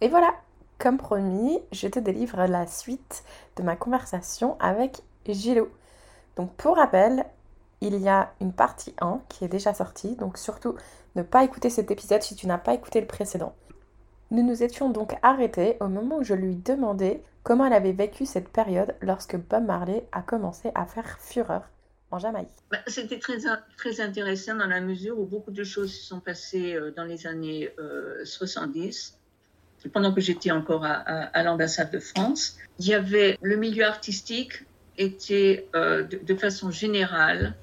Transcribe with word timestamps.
Et 0.00 0.08
voilà, 0.08 0.34
comme 0.78 0.96
promis, 0.96 1.58
je 1.72 1.88
te 1.88 1.98
délivre 1.98 2.46
la 2.46 2.66
suite 2.66 3.24
de 3.56 3.62
ma 3.62 3.74
conversation 3.74 4.56
avec 4.60 5.02
Gilo. 5.26 5.68
Donc 6.36 6.54
pour 6.54 6.76
rappel, 6.76 7.24
il 7.80 7.96
y 7.96 8.08
a 8.08 8.32
une 8.40 8.52
partie 8.52 8.94
1 9.00 9.20
qui 9.28 9.44
est 9.44 9.48
déjà 9.48 9.74
sortie, 9.74 10.16
donc 10.16 10.38
surtout 10.38 10.76
ne 11.16 11.22
pas 11.22 11.44
écouter 11.44 11.70
cet 11.70 11.90
épisode 11.90 12.22
si 12.22 12.36
tu 12.36 12.46
n'as 12.46 12.58
pas 12.58 12.74
écouté 12.74 13.00
le 13.00 13.06
précédent. 13.06 13.54
Nous 14.30 14.44
nous 14.44 14.62
étions 14.62 14.90
donc 14.90 15.16
arrêtés 15.22 15.76
au 15.80 15.88
moment 15.88 16.18
où 16.18 16.22
je 16.22 16.34
lui 16.34 16.54
demandais 16.54 17.22
comment 17.42 17.66
elle 17.66 17.72
avait 17.72 17.92
vécu 17.92 18.26
cette 18.26 18.48
période 18.48 18.94
lorsque 19.00 19.36
Bob 19.36 19.64
Marley 19.64 20.06
a 20.12 20.22
commencé 20.22 20.70
à 20.74 20.86
faire 20.86 21.18
fureur 21.18 21.62
en 22.10 22.18
Jamaïque. 22.18 22.48
Bah, 22.70 22.78
c'était 22.86 23.18
très, 23.18 23.38
très 23.76 24.00
intéressant 24.00 24.54
dans 24.54 24.66
la 24.66 24.80
mesure 24.80 25.18
où 25.18 25.24
beaucoup 25.24 25.50
de 25.50 25.64
choses 25.64 25.92
se 25.92 26.04
sont 26.04 26.20
passées 26.20 26.74
euh, 26.74 26.92
dans 26.92 27.04
les 27.04 27.26
années 27.26 27.70
70, 28.24 29.14
euh, 29.14 29.17
pendant 29.92 30.12
que 30.12 30.20
j'étais 30.20 30.50
encore 30.50 30.84
à, 30.84 31.42
l'ambassade 31.42 31.90
de 31.90 31.98
France. 31.98 32.56
Il 32.78 32.86
y 32.86 32.94
avait 32.94 33.38
le 33.42 33.56
milieu 33.56 33.84
artistique 33.84 34.64
était 34.96 35.68
euh, 35.76 36.02
de, 36.02 36.34
façon 36.34 36.70
générale 36.70 37.54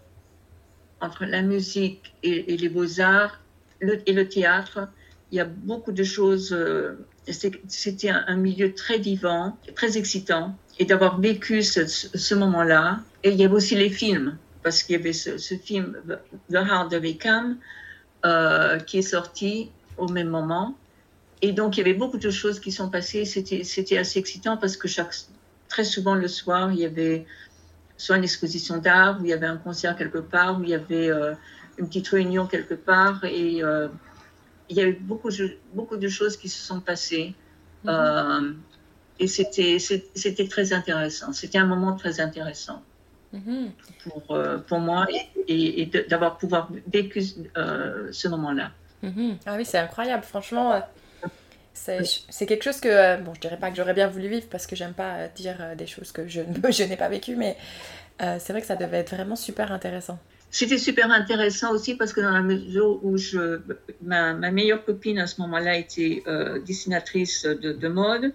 entre 1.02 1.26
la 1.26 1.42
musique 1.42 2.16
et, 2.24 2.56
les 2.56 2.70
beaux-arts 2.70 3.42
et 3.82 4.14
le 4.14 4.30
théâtre 4.30 4.88
il 5.32 5.38
y 5.38 5.42
a 5.42 5.46
beaucoup 5.46 5.92
de 5.92 6.04
choses. 6.04 6.54
Euh, 6.54 7.06
c'était 7.28 8.10
un, 8.10 8.36
milieu 8.38 8.74
très 8.74 9.00
vivant, 9.00 9.58
très 9.76 9.98
excitant. 9.98 10.56
Et 10.78 10.86
d'avoir 10.86 11.20
vécu 11.20 11.64
ce, 11.64 12.36
moment-là. 12.36 13.00
Et 13.24 13.32
il 13.32 13.36
y 13.36 13.44
avait 13.44 13.54
aussi 13.54 13.76
les 13.76 13.90
films, 13.90 14.38
parce 14.62 14.84
qu'il 14.84 14.96
y 14.96 15.00
avait 15.00 15.14
ce, 15.14 15.56
film 15.56 15.98
The 16.50 16.56
Heart 16.56 16.94
of 16.94 17.02
Beckham 17.02 17.58
euh, 18.26 18.80
qui 18.80 19.00
est 19.00 19.10
sorti 19.10 19.72
au 19.98 20.08
même 20.08 20.30
moment. 20.30 20.76
Et 21.46 21.52
donc, 21.52 21.78
il 21.78 21.82
y 21.82 21.84
avait 21.88 21.94
beaucoup 21.94 22.18
de 22.18 22.32
choses 22.32 22.60
qui 22.60 22.72
sont 22.72 22.90
passées. 22.90 23.24
C'était 23.26 23.98
assez 23.98 24.20
excitant 24.20 24.58
parce 24.58 24.78
que 24.78 24.88
chaque, 24.88 25.14
très 25.68 25.84
souvent 25.84 26.16
le 26.16 26.28
soir, 26.28 26.72
il 26.72 26.80
y 26.80 26.86
avait 26.86 27.26
soit 27.98 28.18
une 28.18 28.24
exposition 28.24 28.78
d'art, 28.78 29.20
ou 29.20 29.26
il 29.26 29.30
y 29.30 29.34
avait 29.34 29.46
un 29.56 29.58
concert 29.58 29.96
quelque 29.96 30.18
part, 30.18 30.60
ou 30.60 30.64
il 30.64 30.70
y 30.70 30.74
avait 30.74 31.10
euh, 31.10 31.34
une 31.78 31.88
petite 31.88 32.08
réunion 32.08 32.48
quelque 32.48 32.74
part. 32.74 33.24
Et 33.24 33.62
il 34.70 34.78
y 34.78 34.82
a 34.82 34.88
eu 34.88 34.98
beaucoup, 35.00 35.30
beaucoup 35.74 35.98
de 35.98 36.08
choses 36.08 36.36
qui 36.38 36.50
se 36.50 36.60
sont 36.60 36.80
passées. 36.80 37.36
Mhm. 37.84 37.90
Euh, 37.94 38.54
et 39.20 39.28
c'était, 39.28 40.48
très 40.50 40.74
intéressant. 40.74 41.32
C'était 41.32 41.58
un 41.58 41.68
moment 41.68 41.96
très 41.96 42.20
intéressant 42.20 42.82
mhm. 43.32 43.72
pour, 44.04 44.36
euh, 44.36 44.58
pour 44.58 44.80
moi 44.80 45.06
et, 45.48 45.90
d'avoir 46.10 46.38
pouvoir 46.38 46.70
vécu 46.92 47.24
euh, 47.58 48.10
ce 48.12 48.28
moment-là. 48.28 48.72
Mhm. 49.04 49.38
Ah 49.46 49.56
oui, 49.58 49.66
c'est 49.66 49.78
incroyable. 49.78 50.24
Franchement, 50.24 50.82
c'est, 51.76 52.46
quelque 52.46 52.64
chose 52.64 52.80
que, 52.80 53.22
bon, 53.22 53.34
je 53.36 53.42
dirais 53.42 53.58
pas 53.58 53.70
que 53.70 53.78
j'aurais 53.78 53.94
bien 53.94 54.08
voulu 54.08 54.28
vivre 54.28 54.48
parce 54.50 54.66
que 54.66 54.76
j'aime 54.76 54.94
pas 54.94 55.28
dire 55.28 55.76
des 55.78 55.88
choses 55.88 56.12
que 56.12 56.28
je, 56.28 56.42
je 56.70 56.84
n'ai 56.84 56.98
pas 56.98 57.10
vécues, 57.10 57.36
mais 57.36 57.56
c'est 58.20 58.50
vrai 58.50 58.62
que 58.62 58.68
ça 58.68 58.76
devait 58.76 59.00
être 59.00 59.14
vraiment 59.14 59.36
super 59.36 59.72
intéressant. 59.72 60.18
C'était 60.56 60.78
super 60.78 61.12
intéressant 61.12 61.74
aussi 61.74 61.96
parce 61.96 62.14
que 62.14 62.22
dans 62.22 62.32
la 62.32 62.42
mesure 62.42 63.04
où 63.04 63.18
je, 63.18 63.60
ma, 64.02 64.34
meilleure 64.34 64.86
copine 64.86 65.20
à 65.20 65.28
ce 65.28 65.42
moment-là 65.42 65.78
était 65.78 66.24
euh, 66.28 66.62
dessinatrice 66.62 67.44
de, 67.46 67.88
mode 67.90 68.32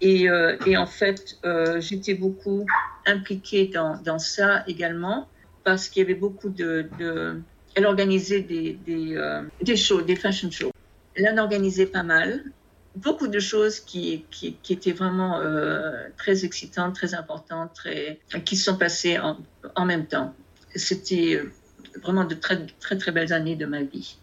et, 0.00 0.30
euh, 0.30 0.56
et, 0.64 0.78
en 0.78 0.86
fait 0.86 1.36
euh, 1.44 1.78
j'étais 1.78 2.14
beaucoup 2.14 2.64
impliquée 3.04 3.66
dans, 3.66 4.00
dans, 4.02 4.18
ça 4.18 4.64
également 4.68 5.28
parce 5.62 5.90
qu'il 5.90 6.00
y 6.00 6.04
avait 6.06 6.14
beaucoup 6.14 6.48
de, 6.48 6.86
de 6.98 7.42
elle 7.74 7.84
organisait 7.84 8.40
des, 8.40 8.78
des, 8.86 9.18
des, 9.60 9.76
shows, 9.76 10.00
des 10.00 10.16
fashion 10.16 10.50
shows. 10.50 10.72
Elle 11.14 11.28
en 11.28 11.42
organisait 11.42 11.84
pas 11.84 12.02
mal, 12.02 12.42
beaucoup 12.96 13.28
de 13.28 13.38
choses 13.38 13.80
qui, 13.80 14.24
qui, 14.30 14.56
étaient 14.68 14.92
vraiment 14.92 15.40
très 16.16 16.44
excitantes, 16.44 16.94
très 16.94 17.14
importantes, 17.14 17.72
très, 17.74 18.18
qui 18.44 18.56
se 18.56 18.64
sont 18.64 18.76
passées 18.76 19.18
en, 19.18 19.38
en 19.76 19.84
même 19.84 20.06
temps 20.06 20.34
c'était 20.74 21.34
euh, 21.34 21.52
vraiment 22.02 22.24
de 22.24 22.34
très, 22.34 22.66
très, 22.78 22.96
très 22.96 23.12
belles 23.12 23.32
années 23.32 23.56
de 23.56 23.66
ma 23.66 23.82
vie. 23.82 24.16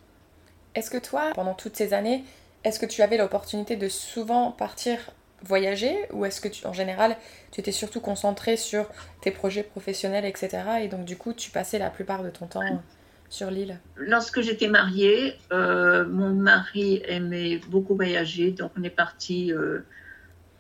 Est-ce 0.76 0.90
que 0.90 0.98
toi, 0.98 1.32
pendant 1.34 1.54
toutes 1.54 1.76
ces 1.76 1.94
années, 1.94 2.24
est-ce 2.64 2.80
que 2.80 2.86
tu 2.86 3.02
avais 3.02 3.18
l'opportunité 3.18 3.76
de 3.76 3.90
souvent 3.90 4.52
partir 4.52 5.00
voyager 5.44 5.96
ou 6.12 6.26
est-ce 6.26 6.42
que 6.42 6.50
en 6.66 6.74
général 6.74 7.16
tu 7.52 7.60
étais 7.60 7.72
surtout 7.72 8.00
concentré 8.00 8.58
sur 8.58 8.90
tes 9.22 9.30
projets 9.30 9.62
professionnels 9.62 10.26
etc 10.26 10.64
et 10.82 10.88
donc 10.88 11.06
du 11.06 11.16
coup 11.16 11.32
tu 11.32 11.52
passais 11.52 11.78
la 11.78 11.92
plupart 11.92 12.24
de 12.24 12.32
ton 12.32 12.48
temps 12.48 12.82
sur 13.30 13.52
l'île 13.52 13.80
Lorsque 13.98 14.42
j'étais 14.42 14.68
mariée, 14.68 15.36
euh, 15.52 16.06
mon 16.08 16.30
mari 16.30 17.02
aimait 17.06 17.60
beaucoup 17.70 17.96
voyager 17.96 18.52
donc 18.52 18.72
on 18.80 18.84
est 18.84 18.90
parti 18.90 19.52
euh, 19.52 19.80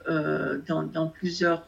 euh, 0.09 0.57
dans, 0.67 1.07
plusieurs, 1.07 1.66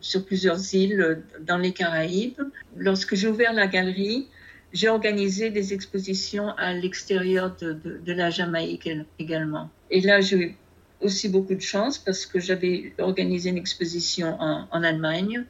sur 0.00 0.24
plusieurs 0.24 0.74
îles 0.74 1.22
dans 1.40 1.56
les 1.58 1.72
Caraïbes. 1.72 2.40
Lorsque 2.76 3.14
j'ai 3.14 3.28
ouvert 3.28 3.52
la 3.52 3.66
galerie, 3.66 4.28
j'ai 4.72 4.88
organisé 4.88 5.50
des 5.50 5.72
expositions 5.72 6.50
à 6.56 6.72
l'extérieur 6.72 7.56
de, 7.60 8.12
la 8.12 8.30
Jamaïque 8.30 8.90
également. 9.18 9.70
Et 9.90 10.00
là, 10.00 10.20
j'ai 10.20 10.36
eu 10.36 10.56
aussi 11.00 11.28
beaucoup 11.28 11.54
de 11.54 11.60
chance 11.60 11.98
parce 11.98 12.26
que 12.26 12.38
j'avais 12.40 12.92
organisé 12.98 13.50
une 13.50 13.58
exposition 13.58 14.36
en, 14.40 14.82
Allemagne. 14.82 15.44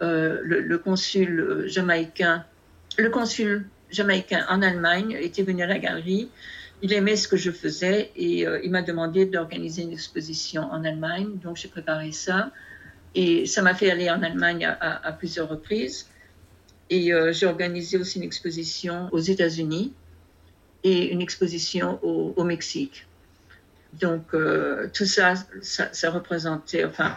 Le, 0.00 0.42
le, 0.42 0.78
consul 0.78 1.64
jamaïcain, 1.66 2.44
le 2.98 3.10
consul 3.10 3.66
jamaïcain 3.90 4.44
en 4.48 4.62
Allemagne 4.62 5.16
était 5.20 5.42
venu 5.42 5.62
à 5.62 5.66
la 5.66 5.78
galerie 5.78 6.28
il 6.82 6.92
aimait 6.92 7.16
ce 7.16 7.26
que 7.26 7.36
je 7.36 7.50
faisais 7.50 8.12
et 8.14 8.46
euh, 8.46 8.60
il 8.62 8.70
m'a 8.70 8.82
demandé 8.82 9.26
d'organiser 9.26 9.82
une 9.82 9.92
exposition 9.92 10.62
en 10.62 10.84
Allemagne. 10.84 11.38
Donc 11.42 11.56
j'ai 11.56 11.68
préparé 11.68 12.12
ça 12.12 12.52
et 13.14 13.46
ça 13.46 13.62
m'a 13.62 13.74
fait 13.74 13.90
aller 13.90 14.10
en 14.10 14.22
Allemagne 14.22 14.64
à, 14.64 15.12
plusieurs 15.12 15.48
reprises. 15.48 16.08
Et 16.90 17.12
euh, 17.12 17.32
j'ai 17.32 17.46
organisé 17.46 17.98
aussi 17.98 18.18
une 18.18 18.24
exposition 18.24 19.08
aux 19.12 19.18
États-Unis 19.18 19.92
et 20.84 21.10
une 21.12 21.20
exposition 21.20 21.98
au, 22.02 22.44
Mexique. 22.44 23.06
Donc 23.94 24.32
euh, 24.32 24.88
tout 24.94 25.06
ça, 25.06 25.34
ça, 25.60 26.10
représentait, 26.10 26.84
enfin, 26.84 27.16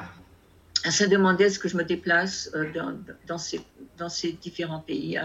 ça 0.89 1.07
demandait 1.07 1.49
ce 1.49 1.59
que 1.59 1.69
je 1.69 1.77
me 1.77 1.83
déplace 1.83 2.51
dans, 3.27 3.37
ces, 3.37 4.31
différents 4.33 4.79
pays 4.79 5.19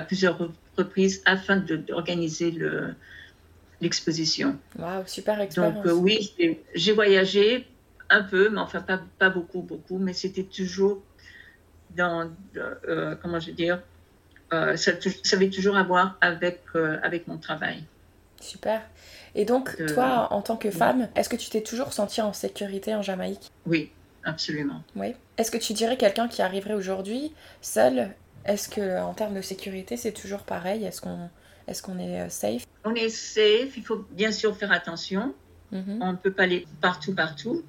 plusieurs 0.00 0.38
reprises 0.76 1.22
afin 1.26 1.56
d'organiser 1.56 2.50
l'exposition. 3.82 4.56
Waouh, 4.78 5.06
super 5.06 5.40
expérience. 5.40 5.74
Donc 5.74 5.86
euh, 5.86 5.92
oui, 5.92 6.32
j'ai 6.74 6.92
voyagé 6.92 7.66
un 8.08 8.22
peu, 8.22 8.48
mais 8.48 8.60
enfin 8.60 8.80
pas, 8.80 9.00
pas 9.18 9.28
beaucoup, 9.28 9.60
beaucoup, 9.60 9.98
mais 9.98 10.14
c'était 10.14 10.44
toujours 10.44 11.02
dans, 11.94 12.30
euh, 12.56 13.16
comment 13.20 13.40
je 13.40 13.48
veux 13.48 13.52
dire, 13.56 13.82
euh, 14.52 14.76
ça, 14.76 14.92
ça, 15.00 15.36
avait 15.36 15.50
toujours 15.50 15.76
à 15.76 15.82
voir 15.82 16.16
avec, 16.20 16.62
avec 17.02 17.26
mon 17.26 17.36
travail. 17.36 17.84
Super. 18.40 18.82
Et 19.34 19.44
donc, 19.44 19.76
toi, 19.86 20.28
en 20.30 20.42
tant 20.42 20.56
que 20.56 20.70
femme, 20.70 21.08
est-ce 21.16 21.28
que 21.28 21.36
tu 21.36 21.50
t'es 21.50 21.62
toujours 21.62 21.92
sentie 21.92 22.20
en 22.20 22.32
sécurité 22.32 22.94
en 22.94 23.02
Jamaïque? 23.02 23.50
Oui, 23.66 23.90
absolument. 24.24 24.82
Oui. 24.94 25.14
Est-ce 25.38 25.50
que 25.50 25.58
tu 25.58 25.72
dirais 25.72 25.96
quelqu'un 25.96 26.28
qui 26.28 26.42
arriverait 26.42 26.74
aujourd'hui 26.74 27.32
seul 27.62 28.10
est-ce 28.44 28.68
que 28.68 29.00
en 29.00 29.14
termes 29.14 29.34
de 29.34 29.42
sécurité, 29.42 29.96
c'est 29.96 30.12
toujours 30.12 30.42
pareil? 30.42 30.84
Est-ce 30.84 31.00
qu'on 31.00 31.28
est, 31.66 31.82
qu'on 31.82 31.98
est 31.98 32.20
euh, 32.20 32.28
safe? 32.28 32.66
On 32.84 32.94
est 32.94 33.08
safe. 33.08 33.76
Il 33.76 33.82
faut 33.84 34.04
bien 34.10 34.32
sûr 34.32 34.56
faire 34.56 34.72
attention. 34.72 35.34
Mhm. 35.70 35.98
On 36.00 36.12
ne 36.12 36.16
peut 36.16 36.32
pas 36.32 36.42
aller 36.44 36.66
partout, 36.80 37.14
partout. 37.14 37.64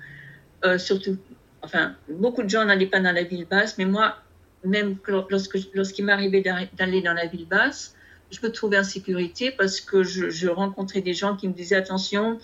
Euh, 0.65 0.77
surtout 0.77 1.17
enfin, 1.63 1.95
beaucoup 2.09 2.43
de 2.43 2.49
gens 2.49 2.65
n'allaient 2.65 2.85
pas 2.85 2.99
dans 2.99 3.11
la 3.11 3.23
ville 3.23 3.45
basse, 3.45 3.77
mais 3.77 3.85
moi, 3.85 4.17
même 4.63 4.97
lorsque, 5.29 5.57
lorsqu'il 5.73 6.05
m'arrivait 6.05 6.41
d'aller 6.41 7.01
dans 7.01 7.13
la 7.13 7.25
ville 7.25 7.47
basse, 7.47 7.95
je 8.31 8.39
me 8.45 8.51
trouvais 8.51 8.77
en 8.77 8.83
sécurité 8.83 9.51
parce 9.51 9.79
que 9.79 10.03
je, 10.03 10.47
rencontrais 10.47 11.01
des 11.01 11.13
gens 11.13 11.35
qui 11.35 11.47
me 11.47 11.53
disaient 11.53 11.75
attention, 11.75 12.39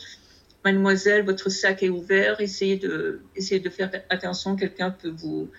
mademoiselle, 0.63 1.25
votre 1.25 1.49
sac 1.49 1.83
est 1.83 1.89
ouvert, 1.89 2.39
essayez 2.41 2.77
de, 2.77 3.21
essayez 3.35 3.59
de 3.59 3.69
faire 3.69 3.91
attention, 4.09 4.55
quelqu'un 4.55 4.91
peut 4.91 5.13
vous, 5.15 5.49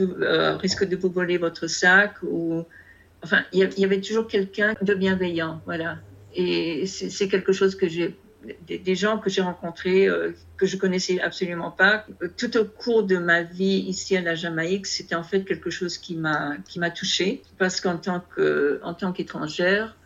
euh, 0.00 0.56
risque 0.56 0.84
de 0.84 0.96
vous 0.96 1.10
voler 1.10 1.38
votre 1.38 1.66
sac 1.66 2.14
ou, 2.22 2.64
enfin, 3.22 3.42
il 3.52 3.60
y, 3.76 3.84
avait 3.84 4.00
toujours 4.00 4.26
quelqu'un 4.26 4.74
de 4.80 4.94
bienveillant, 4.94 5.60
voilà. 5.66 5.98
Et 6.34 6.86
c'est 6.86 7.28
quelque 7.28 7.52
chose 7.52 7.76
que 7.76 7.88
j'ai 7.88 8.16
des, 8.66 8.94
gens 8.94 9.18
que 9.18 9.30
j'ai 9.30 9.40
rencontrés 9.40 10.06
euh, 10.06 10.32
que 10.56 10.66
je 10.66 10.76
connaissais 10.76 11.20
absolument 11.20 11.70
pas. 11.70 12.04
Tout 12.36 12.56
au 12.56 12.64
cours 12.64 13.04
de 13.04 13.16
ma 13.16 13.42
vie 13.42 13.84
ici 13.86 14.16
à 14.16 14.20
la 14.20 14.34
Jamaïque, 14.34 14.86
c'était 14.86 15.14
en 15.14 15.22
fait 15.22 15.44
quelque 15.44 15.70
chose 15.70 15.96
qui 15.96 16.16
m'a 16.16 16.56
qui 16.68 16.78
m'a 16.78 16.90
touchée 16.90 17.42
parce 17.58 17.80
qu'en 17.80 17.96
tant 17.96 18.22
que 18.34 18.80
en 18.82 18.94
tant 18.94 19.12
qu'étrangère, 19.12 19.96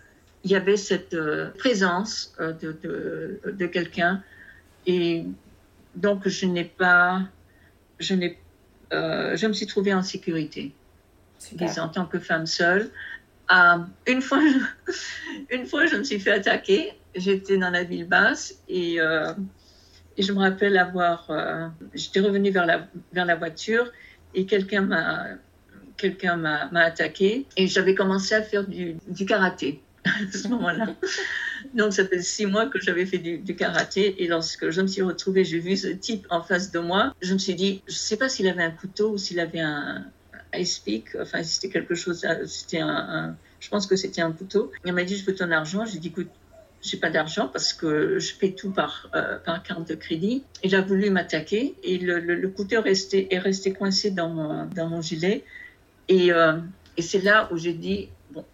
il 0.45 0.51
y 0.51 0.57
avait 0.57 0.77
cette 0.77 1.15
euh, 1.15 1.51
présence 1.59 2.35
de, 2.39 2.77
de, 2.83 3.41
de 3.51 3.67
quelqu'un 3.67 4.23
et 4.87 5.25
donc 5.97 6.29
je 6.29 6.47
n'ai 6.47 6.65
pas 6.65 7.23
je 7.99 8.15
n'ai 8.15 8.39
je 8.93 9.47
me 9.47 9.53
suis 9.53 9.67
trouvée 9.67 9.95
en 9.95 10.03
sécurité. 10.03 10.73
En 11.79 11.89
tant 11.89 12.07
que 12.07 12.19
femme 12.19 12.47
seule, 12.47 12.91
une 14.07 14.23
fois, 14.23 14.41
une 15.51 15.67
fois, 15.67 15.87
je 15.87 15.97
me 15.97 16.05
suis 16.05 16.21
fait 16.21 16.33
attaquer 16.33 16.99
j'étais 17.15 17.57
dans 17.59 17.71
la 17.71 17.85
ville 17.85 18.07
basse 18.07 18.55
et, 18.69 19.01
euh, 19.01 19.33
et 20.17 20.23
je 20.23 20.33
me 20.33 20.39
rappelle 20.39 20.77
avoir. 20.77 21.31
Euh, 21.31 21.69
j'étais 21.95 22.21
revenue 22.21 22.51
vers 22.51 22.67
la, 22.67 22.87
vers 23.13 23.25
la 23.25 23.37
voiture 23.37 23.91
et 24.35 24.47
quelqu'un 24.47 24.83
m'a 24.83 25.27
quelqu'un 25.97 26.37
m'a 26.37 26.69
attaqué 26.81 27.47
et 27.57 27.67
j'avais 27.67 27.95
commencé 27.95 28.35
à 28.35 28.43
faire 28.43 28.65
du, 28.65 28.97
du 29.09 29.27
karaté 29.27 29.83
à 30.05 30.11
ce 30.33 30.47
moment-là. 30.49 30.87
Donc, 31.79 31.93
ça 31.93 32.05
fait 32.05 32.21
six 32.21 32.45
mois 32.45 32.67
que 32.67 32.81
j'avais 32.81 33.07
fait 33.07 33.19
du, 33.19 33.55
karaté. 33.55 34.23
Et 34.23 34.27
lorsque 34.27 34.69
je 34.71 34.81
me 34.83 34.89
suis 34.89 35.03
retrouvée, 35.03 35.45
j'ai 35.45 35.61
vu 35.61 35.77
ce 35.77 35.87
type 35.87 36.27
en 36.29 36.43
face 36.43 36.73
de 36.73 36.81
moi. 36.81 37.15
Je 37.23 37.33
me 37.33 37.39
suis 37.39 37.55
dit, 37.55 37.83
je 37.87 37.93
ne 37.93 37.99
sais 37.99 38.17
pas 38.17 38.29
s'il 38.29 38.49
avait 38.49 38.65
un 38.65 38.73
couteau 38.73 39.13
ou 39.13 39.19
s'il 39.19 39.39
avait 39.39 39.61
un 39.61 40.05
ice 40.55 40.81
pick. 40.81 41.15
Enfin, 41.21 41.45
c'était 41.45 41.73
quelque 41.73 41.95
chose. 41.95 42.27
C'était 42.47 42.81
un, 42.81 43.37
je 43.61 43.69
pense 43.69 43.87
que 43.87 43.95
c'était 43.95 44.21
un 44.21 44.33
couteau. 44.33 44.73
Il 44.85 44.93
m'a 44.93 45.05
dit, 45.05 45.17
je 45.17 45.25
veux 45.25 45.37
ton 45.37 45.53
argent. 45.53 45.87
J'ai 45.87 46.01
dit, 46.01 46.09
écoute, 46.09 46.31
j'ai 46.83 46.97
pas 46.97 47.11
d'argent 47.11 47.47
parce 47.47 47.73
que 47.73 48.19
je 48.19 48.35
paie 48.35 48.53
tout 48.53 48.73
par, 48.73 49.09
euh, 49.15 49.39
par 49.39 49.63
carte 49.63 49.89
de 49.89 49.95
crédit. 49.95 50.43
Il 50.65 50.75
a 50.75 50.81
voulu 50.81 51.11
m'attaquer 51.11 51.77
et 51.85 51.99
le, 51.99 52.49
couteau 52.49 52.77
est 52.77 52.81
resté, 52.81 53.33
est 53.33 53.39
resté 53.39 53.73
coincé 53.73 54.11
dans 54.11 54.31
mon, 54.31 54.67
dans 54.67 54.89
mon 54.89 55.01
gilet. 55.01 55.45
Et, 56.09 56.33
euh, 56.33 56.55
et 56.97 57.03
c'est 57.03 57.21
là 57.21 57.49
où 57.53 57.57
j'ai 57.57 57.75
dit, 57.75 58.09
bon, 58.33 58.45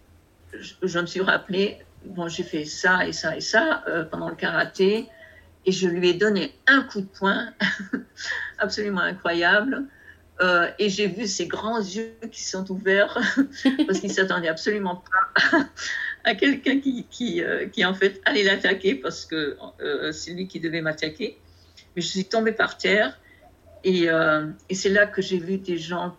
je, 0.53 0.99
me 0.99 1.05
suis 1.07 1.21
rappelé, 1.21 1.79
bon, 2.07 2.27
j'ai 2.27 2.43
fait 2.43 2.65
ça 2.65 3.05
et 3.07 3.13
ça 3.13 3.35
et 3.35 3.41
ça 3.41 3.83
euh, 3.87 4.03
pendant 4.03 4.29
le 4.29 4.35
karaté 4.35 5.07
et 5.65 5.71
je 5.71 5.87
lui 5.87 6.09
ai 6.09 6.13
donné 6.13 6.53
un 6.67 6.83
coup 6.83 7.01
de 7.01 7.07
poing 7.07 7.49
absolument 8.59 9.01
incroyable. 9.01 9.85
Euh, 10.41 10.69
et 10.79 10.89
j'ai 10.89 11.07
vu 11.07 11.27
ses 11.27 11.47
grands 11.47 11.79
yeux 11.79 12.13
qui 12.29 12.43
sont 12.43 12.69
ouverts 12.69 13.17
parce 13.87 14.01
qu'il 14.01 14.11
s'attendait 14.11 14.49
absolument 14.49 15.01
pas 15.51 15.59
à 16.25 16.35
quelqu'un 16.35 16.81
qui, 16.81 17.05
qui, 17.09 17.41
euh, 17.41 17.67
qui, 17.67 17.85
en 17.85 17.93
fait 17.93 18.21
allait 18.25 18.43
l'attaquer 18.43 18.95
parce 18.95 19.25
que 19.25 19.57
c'est 20.11 20.31
lui 20.31 20.47
qui 20.47 20.59
devait 20.59 20.81
m'attaquer. 20.81 21.37
Mais 21.95 22.01
je 22.01 22.07
suis 22.07 22.25
tombée 22.25 22.51
par 22.51 22.77
terre 22.77 23.17
et, 23.85 24.07
et 24.69 24.75
c'est 24.75 24.89
là 24.89 25.07
que 25.07 25.21
j'ai 25.21 25.37
vu 25.37 25.57
des 25.57 25.77
gens. 25.77 26.17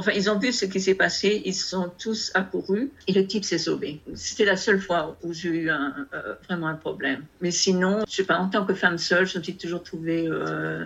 Enfin, 0.00 0.12
ils 0.14 0.30
ont 0.30 0.38
vu 0.38 0.50
ce 0.50 0.64
qui 0.64 0.80
s'est 0.80 0.94
passé, 0.94 1.42
ils 1.44 1.54
sont 1.54 1.90
tous 1.98 2.32
accourus 2.34 2.90
et 3.06 3.12
le 3.12 3.26
type 3.26 3.44
s'est 3.44 3.58
sauvé. 3.58 4.00
C'était 4.14 4.46
la 4.46 4.56
seule 4.56 4.80
fois 4.80 5.18
où 5.22 5.34
j'ai 5.34 5.50
eu 5.50 5.70
un, 5.70 6.06
vraiment 6.48 6.68
un 6.68 6.74
problème. 6.74 7.24
Mais 7.42 7.50
sinon, 7.50 8.04
je 8.08 8.14
sais 8.16 8.24
pas, 8.24 8.38
en 8.38 8.48
tant 8.48 8.64
que 8.64 8.72
femme 8.72 8.96
seule, 8.96 9.26
je 9.26 9.38
me 9.38 9.42
suis 9.42 9.56
toujours 9.56 9.82
trouvée 9.82 10.26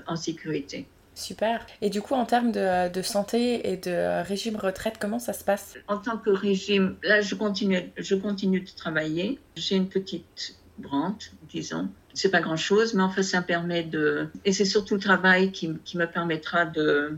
en 0.08 0.16
sécurité. 0.16 0.88
Super. 1.14 1.64
Et 1.80 1.90
du 1.90 2.02
coup, 2.02 2.14
en 2.14 2.24
termes 2.24 2.50
de, 2.52 3.02
santé 3.02 3.70
et 3.70 3.76
de 3.76 4.22
régime 4.26 4.56
retraite, 4.56 4.96
comment 5.00 5.18
ça 5.18 5.32
se 5.32 5.44
passe? 5.44 5.76
En 5.86 5.98
tant 5.98 6.18
que 6.18 6.30
régime, 6.30 6.96
là, 7.02 7.20
je 7.20 7.34
continue, 7.34 7.92
je 7.96 8.14
continue 8.14 8.60
de 8.60 8.70
travailler. 8.70 9.38
J'ai 9.56 9.76
une 9.76 9.88
petite 9.88 10.56
rente, 10.82 11.30
disons. 11.52 11.88
C'est 12.14 12.30
pas 12.30 12.40
grand 12.40 12.56
chose, 12.56 12.94
mais 12.94 13.02
enfin, 13.02 13.22
ça 13.22 13.40
me 13.40 13.46
permet 13.46 13.84
de. 13.84 14.28
Et 14.44 14.52
c'est 14.52 14.64
surtout 14.64 14.94
le 14.94 15.00
travail 15.00 15.52
qui, 15.52 15.70
qui 15.84 15.96
me 15.96 16.06
permettra 16.06 16.64
de, 16.66 17.16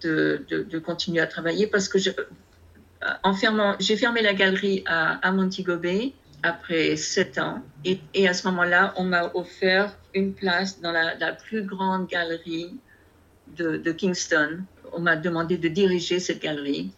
de, 0.00 0.44
de, 0.48 0.78
continuer 0.78 1.20
à 1.20 1.26
travailler 1.26 1.66
parce 1.66 1.88
que 1.88 1.98
fermant, 3.34 3.76
j'ai 3.78 3.96
fermé 3.96 4.22
la 4.22 4.34
galerie 4.34 4.82
à, 4.86 5.26
à 5.26 5.32
Montego 5.32 5.76
Bay 5.76 6.12
après 6.42 6.96
sept 6.96 7.38
ans. 7.38 7.62
Et, 7.84 8.00
et 8.14 8.28
à 8.28 8.34
ce 8.34 8.46
moment-là, 8.48 8.94
on 8.96 9.04
m'a 9.04 9.30
offert 9.34 9.96
une 10.14 10.34
place 10.34 10.80
dans 10.80 10.92
la, 10.92 11.14
la 11.16 11.32
plus 11.32 11.62
grande 11.62 12.08
galerie 12.08 12.76
de, 13.56 13.76
de 13.76 13.92
Kingston. 13.92 14.60
On 14.92 15.00
m'a 15.00 15.16
demandé 15.16 15.56
de 15.56 15.68
diriger 15.68 16.20
cette 16.20 16.40
galerie 16.42 16.92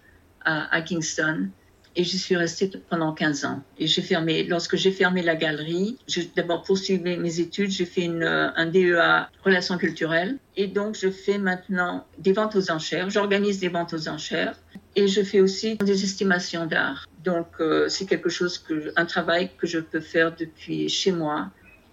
à 0.44 0.82
Kingston. 0.82 1.48
Et 1.96 2.02
j'y 2.04 2.18
suis 2.18 2.36
restée 2.36 2.70
pendant 2.90 3.12
15 3.12 3.44
ans. 3.44 3.62
Et 3.78 3.86
j'ai 3.86 4.02
fermé, 4.02 4.42
lorsque 4.44 4.76
j'ai 4.76 4.90
fermé 4.90 5.22
la 5.22 5.36
galerie, 5.36 5.96
j'ai 6.08 6.28
d'abord 6.34 6.62
poursuivi 6.62 7.16
mes 7.16 7.40
études. 7.40 7.70
J'ai 7.70 7.86
fait 7.86 8.02
une, 8.02 8.24
un 8.24 8.66
DEA 8.66 9.28
relations 9.44 9.78
culturelles. 9.78 10.38
Et 10.56 10.66
donc, 10.66 10.96
je 10.96 11.10
fais 11.10 11.38
maintenant 11.38 12.04
des 12.18 12.32
ventes 12.32 12.56
aux 12.56 12.70
enchères. 12.70 13.10
J'organise 13.10 13.60
des 13.60 13.68
ventes 13.68 13.94
aux 13.94 14.08
enchères. 14.08 14.56
Et 14.96 15.06
je 15.06 15.22
fais 15.22 15.40
aussi 15.40 15.76
des 15.76 16.04
estimations 16.04 16.66
d'art. 16.66 17.06
Donc, 17.22 17.46
euh, 17.60 17.88
c'est 17.88 18.06
quelque 18.06 18.28
chose 18.28 18.58
que, 18.58 18.92
un 18.96 19.06
travail 19.06 19.50
que 19.56 19.66
je 19.66 19.78
peux 19.78 20.00
faire 20.00 20.34
depuis 20.34 20.88
chez 20.88 21.12
moi, 21.12 21.50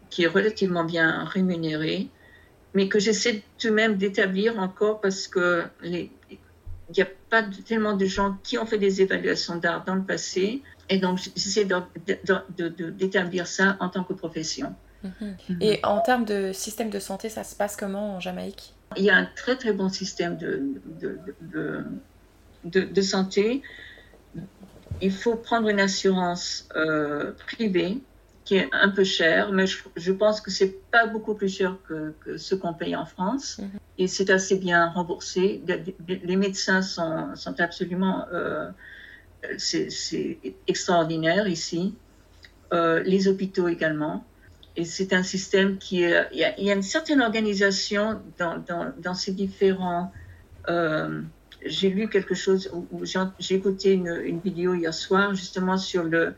qui 0.09 0.23
est 0.23 0.27
relativement 0.27 0.83
bien 0.83 1.23
rémunéré, 1.25 2.09
mais 2.73 2.87
que 2.87 2.99
j'essaie 2.99 3.43
tout 3.57 3.69
de 3.69 3.73
même 3.73 3.97
d'établir 3.97 4.59
encore 4.59 5.01
parce 5.01 5.27
que 5.27 5.63
les, 5.81 6.11
il 6.91 7.01
n'y 7.01 7.03
a 7.03 7.11
pas 7.29 7.43
tellement 7.65 7.95
de 7.95 8.05
gens 8.05 8.37
qui 8.43 8.57
ont 8.57 8.65
fait 8.65 8.77
des 8.77 9.01
évaluations 9.01 9.55
d'art 9.55 9.85
dans 9.85 9.95
le 9.95 10.03
passé. 10.03 10.61
Et 10.89 10.97
donc, 10.97 11.19
j'essaie 11.35 11.65
d'établir 12.99 13.47
ça 13.47 13.77
en 13.79 13.89
tant 13.89 14.03
que 14.03 14.13
profession. 14.13 14.75
Mhm. 15.03 15.35
Et 15.61 15.79
en 15.83 15.99
termes 16.01 16.25
de 16.25 16.51
système 16.53 16.89
de 16.89 16.99
santé, 16.99 17.29
ça 17.29 17.43
se 17.43 17.55
passe 17.55 17.75
comment 17.75 18.15
en 18.15 18.19
Jamaïque? 18.19 18.73
Il 18.97 19.03
y 19.03 19.09
a 19.09 19.15
un 19.15 19.27
très 19.35 19.55
très 19.55 19.71
bon 19.73 19.89
système 19.89 20.37
de, 20.37 20.63
de, 21.41 21.85
de 22.81 23.01
santé. 23.01 23.61
Il 25.01 25.13
faut 25.13 25.35
prendre 25.35 25.69
une 25.69 25.79
assurance 25.79 26.67
euh, 26.75 27.31
privée 27.47 27.99
qui 28.43 28.55
est 28.57 28.69
un 28.73 28.89
peu 28.89 29.03
cher, 29.03 29.51
mais 29.51 29.65
je, 29.67 30.11
pense 30.11 30.41
que 30.41 30.51
c'est 30.51 30.75
pas 30.91 31.05
beaucoup 31.05 31.35
plus 31.35 31.47
cher 31.47 31.77
que, 31.87 32.37
ce 32.37 32.53
qu'on 32.53 32.73
paye 32.73 32.95
en 32.95 33.05
France. 33.05 33.59
Mhm. 33.59 33.79
Et 33.97 34.07
c'est 34.07 34.29
assez 34.29 34.57
bien 34.57 34.89
remboursé. 34.89 35.61
Les 36.07 36.35
médecins 36.35 36.81
sont, 36.81 37.35
sont 37.35 37.59
absolument... 37.59 38.25
Euh, 38.33 38.69
c'est 39.57 40.39
extraordinaire 40.67 41.47
ici. 41.47 41.95
Euh, 42.73 43.03
les 43.03 43.27
hôpitaux 43.27 43.67
également. 43.67 44.23
Et 44.77 44.85
c'est 44.85 45.13
un 45.13 45.23
système 45.23 45.77
qui 45.77 46.03
est... 46.03 46.27
Il 46.31 46.39
y, 46.39 46.71
a, 46.71 46.73
une 46.73 46.83
certaine 46.83 47.21
organisation 47.21 48.21
dans, 48.37 48.57
dans, 48.57 48.93
dans 48.97 49.13
ces 49.13 49.33
différents... 49.33 50.11
Euh, 50.69 51.21
j'ai 51.65 51.89
lu 51.89 52.09
quelque 52.09 52.33
chose, 52.33 52.71
j'ai 53.39 53.55
écouté 53.55 53.93
une, 53.93 54.19
une, 54.25 54.39
vidéo 54.39 54.73
hier 54.73 54.93
soir 54.93 55.35
justement 55.35 55.77
sur 55.77 56.03
le, 56.03 56.33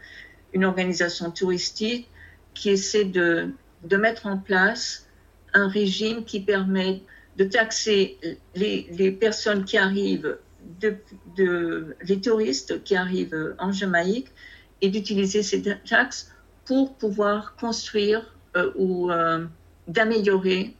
une 0.54 0.66
organisation 0.66 1.32
touristique 1.32 2.10
qui 2.54 2.70
essaie 2.70 3.06
de, 3.06 3.50
de 3.84 3.98
mettre 3.98 4.28
en 4.28 4.38
place 4.38 5.08
un 5.54 5.68
régime 5.68 6.26
qui 6.26 6.40
permet 6.40 7.04
de 7.38 7.44
taxer 7.46 8.18
les, 8.56 8.88
les 8.92 9.12
personnes 9.12 9.66
qui 9.66 9.78
arrivent, 9.78 10.38
de, 10.80 10.96
de, 11.36 11.96
les 12.08 12.22
touristes 12.22 12.84
qui 12.84 12.96
arrivent 12.96 13.56
en 13.60 13.72
Jamaïque 13.72 14.28
et 14.82 14.90
d'utiliser 14.90 15.44
ces 15.44 15.62
taxes 15.62 16.32
pour 16.66 16.96
pouvoir 16.96 17.56
construire 17.56 18.36
euh, 18.56 18.72
ou 18.76 19.12
euh, 19.12 19.46
d'améliorer 19.88 20.76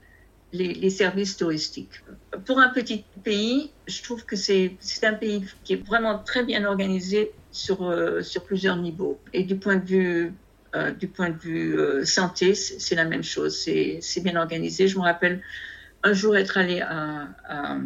les, 0.52 0.72
les, 0.72 0.90
services 0.90 1.36
touristiques. 1.36 2.02
Pour 2.46 2.60
un 2.60 2.68
petit 2.68 3.04
pays, 3.24 3.70
je 3.86 4.02
trouve 4.02 4.24
que 4.24 4.36
c'est 4.36 4.78
un 5.02 5.14
pays 5.14 5.44
qui 5.64 5.72
est 5.72 5.84
vraiment 5.84 6.18
très 6.18 6.44
bien 6.44 6.64
organisé 6.64 7.32
sur, 7.50 7.82
euh, 7.82 8.22
sur 8.22 8.44
plusieurs 8.44 8.76
niveaux. 8.76 9.18
Et 9.32 9.42
du 9.42 9.56
point 9.56 9.76
de 9.76 9.84
vue, 9.84 10.32
du 10.98 11.06
point 11.06 11.30
de 11.30 11.38
vue 11.38 12.04
santé, 12.04 12.54
c'est 12.54 12.96
la 12.96 13.04
même 13.04 13.22
chose. 13.22 13.56
C'est 13.56 14.20
bien 14.22 14.34
organisé. 14.34 14.88
Je 14.88 14.98
me 14.98 15.02
rappelle 15.02 15.40
un 16.04 16.12
jour 16.12 16.36
être 16.36 16.56
allé 16.58 16.80
à, 16.80 17.28
à, 17.48 17.76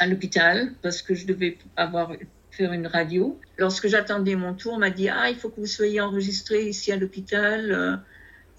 à 0.00 0.06
l'hôpital 0.06 0.72
parce 0.82 1.02
que 1.02 1.14
je 1.14 1.26
devais 1.26 1.58
avoir 1.76 2.12
faire 2.50 2.72
une 2.72 2.86
radio. 2.86 3.38
Lorsque 3.56 3.86
j'attendais 3.88 4.34
mon 4.34 4.54
tour, 4.54 4.72
on 4.74 4.78
m'a 4.78 4.90
dit 4.90 5.08
ah 5.08 5.30
il 5.30 5.36
faut 5.36 5.50
que 5.50 5.60
vous 5.60 5.66
soyez 5.66 6.00
enregistré 6.00 6.68
ici 6.68 6.90
à 6.90 6.96
l'hôpital. 6.96 7.70
Euh, 7.70 7.96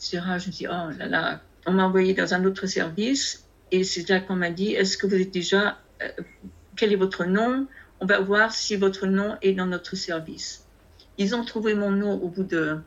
Je 0.02 0.18
me 0.18 0.52
dis 0.52 0.68
oh 0.68 0.90
là 0.98 1.08
là. 1.08 1.42
On 1.66 1.74
m'a 1.74 1.84
envoyé 1.86 2.14
dans 2.14 2.34
un 2.34 2.46
autre 2.46 2.68
service 2.68 3.46
Et 3.72 3.84
c'est 3.84 4.08
là 4.10 4.20
qu'on 4.22 4.36
m'a 4.36 4.50
dit, 4.50 4.74
est-ce 4.74 4.98
que 4.98 5.06
vous 5.08 5.16
êtes 5.16 5.32
déjà, 5.32 5.78
euh, 6.02 6.08
quel 6.76 6.94
est 6.94 6.96
votre 6.96 7.26
nom? 7.26 7.68
On 8.00 8.06
va 8.06 8.20
voir 8.22 8.54
si 8.54 8.76
votre 8.78 9.08
nom 9.08 9.38
est 9.42 9.54
dans 9.54 9.66
notre 9.66 9.96
service. 9.96 10.66
Ils 11.18 11.36
ont 11.36 11.44
trouvé 11.44 11.74
mon 11.74 11.92
nom 11.92 12.14
au 12.14 12.30
bout 12.30 12.46
de 12.46 12.78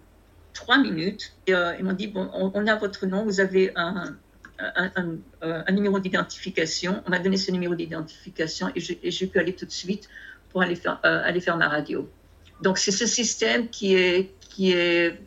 trois 0.54 0.78
minutes. 0.78 1.34
Et, 1.46 1.54
euh, 1.54 1.76
ils 1.78 1.84
m'ont 1.84 1.92
dit, 1.92 2.08
bon, 2.08 2.30
on, 2.32 2.66
a 2.66 2.74
votre 2.76 3.06
nom, 3.06 3.24
vous 3.24 3.40
avez 3.40 3.72
un, 3.76 4.16
un, 4.76 5.16
un, 5.42 5.72
numéro 5.72 5.98
d'identification. 5.98 7.02
On 7.06 7.10
m'a 7.10 7.18
donné 7.18 7.36
ce 7.36 7.50
numéro 7.50 7.74
d'identification 7.74 8.70
et 8.74 8.80
et 9.02 9.26
pu 9.26 9.38
aller 9.38 9.54
tout 9.54 9.66
de 9.66 9.70
suite 9.70 10.08
pour 10.50 10.62
aller 10.62 10.76
faire, 10.76 11.00
aller 11.02 11.40
faire 11.40 11.56
ma 11.56 11.68
radio. 11.68 12.08
Donc 12.60 12.78
c'est 12.78 12.92
ce 12.92 13.06
système 13.06 13.68
qui 13.68 13.94
est, 13.94 14.30
qui 14.40 14.72
est 14.72 15.18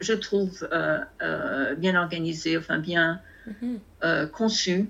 je 0.00 0.12
trouve, 0.12 0.68
euh, 0.72 1.00
euh, 1.22 1.74
bien 1.74 2.00
organisé, 2.00 2.56
enfin 2.56 2.78
bien 2.78 3.20
mhm. 3.46 3.80
euh, 4.04 4.26
conçu. 4.26 4.88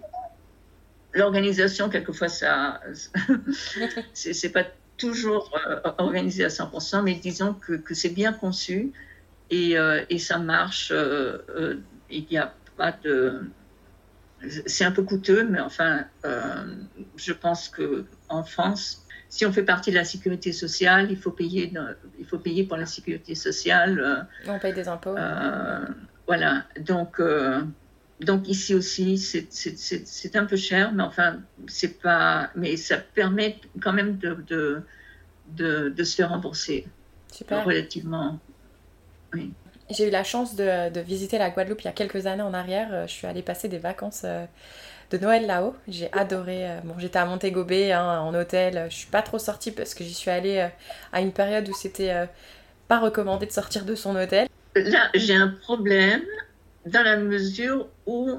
L'organisation, 1.14 1.88
quelquefois, 1.88 2.28
ça, 2.28 2.80
c'est 4.12 4.52
pas 4.52 4.64
toujours 4.96 5.56
organisé 5.98 6.44
à 6.44 6.48
100%, 6.48 7.02
mais 7.02 7.14
disons 7.14 7.54
que, 7.54 7.74
que 7.74 7.94
c'est 7.94 8.10
bien 8.10 8.32
conçu 8.32 8.92
et, 9.50 9.76
et 10.10 10.18
ça 10.18 10.38
marche. 10.38 10.92
il 12.10 12.26
n'y 12.30 12.36
a 12.36 12.52
pas 12.78 12.92
de. 12.92 13.42
C'est 14.66 14.84
un 14.84 14.92
peu 14.92 15.02
coûteux, 15.02 15.46
mais 15.50 15.60
enfin, 15.60 16.04
je 17.16 17.32
pense 17.32 17.68
qu'en 17.68 18.44
France, 18.44 19.04
si 19.28 19.44
on 19.44 19.52
fait 19.52 19.62
partie 19.62 19.90
de 19.90 19.96
la 19.96 20.04
sécurité 20.04 20.52
sociale, 20.52 21.08
il 21.10 21.16
faut 21.16 21.30
payer, 21.30 21.72
il 22.18 22.26
faut 22.26 22.38
payer 22.38 22.64
pour 22.64 22.76
la 22.76 22.86
sécurité 22.86 23.34
sociale. 23.34 24.00
Euh, 24.00 24.52
on 24.52 24.58
paye 24.58 24.72
des 24.72 24.88
impôts. 24.88 25.16
Euh, 25.16 25.84
voilà. 26.26 26.64
Donc, 26.80 27.20
euh, 27.20 27.60
donc 28.20 28.48
ici 28.48 28.74
aussi, 28.74 29.18
c'est 29.18 30.36
un 30.36 30.46
peu 30.46 30.56
cher, 30.56 30.92
mais 30.92 31.02
enfin, 31.02 31.40
c'est 31.66 32.00
pas, 32.00 32.50
mais 32.54 32.76
ça 32.76 32.96
permet 32.96 33.60
quand 33.82 33.92
même 33.92 34.16
de, 34.16 34.34
de, 34.46 34.82
de, 35.48 35.88
de 35.90 36.04
se 36.04 36.16
faire 36.16 36.30
rembourser. 36.30 36.86
Super. 37.30 37.64
Relativement. 37.64 38.40
Oui. 39.34 39.52
J'ai 39.90 40.08
eu 40.08 40.10
la 40.10 40.24
chance 40.24 40.54
de, 40.54 41.00
visiter 41.00 41.38
la 41.38 41.50
Guadeloupe 41.50 41.82
il 41.82 41.86
y 41.86 41.88
a 41.88 41.92
quelques 41.92 42.26
années 42.26 42.42
en 42.42 42.54
arrière. 42.54 43.06
Je 43.06 43.12
suis 43.12 43.26
allée 43.26 43.42
passer 43.42 43.68
des 43.68 43.78
vacances 43.78 44.24
de 45.10 45.18
Noël 45.18 45.46
là-haut. 45.46 45.74
J'ai 45.88 46.12
adoré. 46.12 46.68
Euh, 46.68 46.80
bon, 46.84 46.94
j'étais 46.98 47.18
à 47.18 47.24
Montego 47.24 47.64
Bay 47.64 47.92
hein, 47.92 48.20
en 48.20 48.34
hôtel. 48.34 48.86
Je 48.90 48.94
suis 48.94 49.06
pas 49.06 49.22
trop 49.22 49.38
sortie 49.38 49.70
parce 49.70 49.94
que 49.94 50.04
j'y 50.04 50.14
suis 50.14 50.30
allée 50.30 50.58
euh, 50.58 50.68
à 51.12 51.20
une 51.20 51.32
période 51.32 51.68
où 51.68 51.74
c'était 51.74 52.10
euh, 52.10 52.26
pas 52.88 52.98
recommandé 52.98 53.46
de 53.46 53.52
sortir 53.52 53.84
de 53.84 53.94
son 53.94 54.16
hôtel. 54.16 54.48
Là, 54.74 55.08
j'ai 55.14 55.34
un 55.34 55.48
problème 55.48 56.22
dans 56.86 57.02
la 57.02 57.16
mesure 57.16 57.88
où 58.06 58.38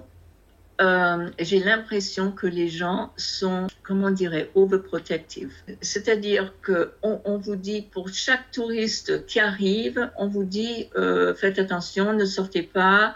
j'ai 0.80 1.60
l'impression 1.60 2.32
que 2.32 2.48
les 2.48 2.70
gens 2.70 3.12
sont, 3.18 3.68
comment 3.84 4.12
dirait, 4.12 4.50
overprotective. 4.56 5.52
C'est-à-dire 5.82 6.54
que 6.62 6.94
on, 7.02 7.38
vous 7.38 7.58
dit 7.58 7.82
pour 7.82 8.10
chaque 8.10 8.52
touriste 8.52 9.26
qui 9.26 9.40
arrive, 9.40 10.10
on 10.18 10.28
vous 10.28 10.46
dit 10.46 10.90
faites 11.36 11.60
attention, 11.60 12.14
ne 12.14 12.26
sortez 12.26 12.64
pas, 12.64 13.16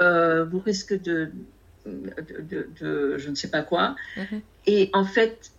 vous 0.00 0.58
risquez 0.58 0.98
de 0.98 1.30
de, 1.86 3.18
je 3.18 3.28
ne 3.28 3.34
sais 3.34 3.50
pas 3.50 3.62
quoi. 3.62 3.96
Mhm. 4.16 4.40
Et 4.66 4.90
en 4.92 5.04
fait, 5.04 5.50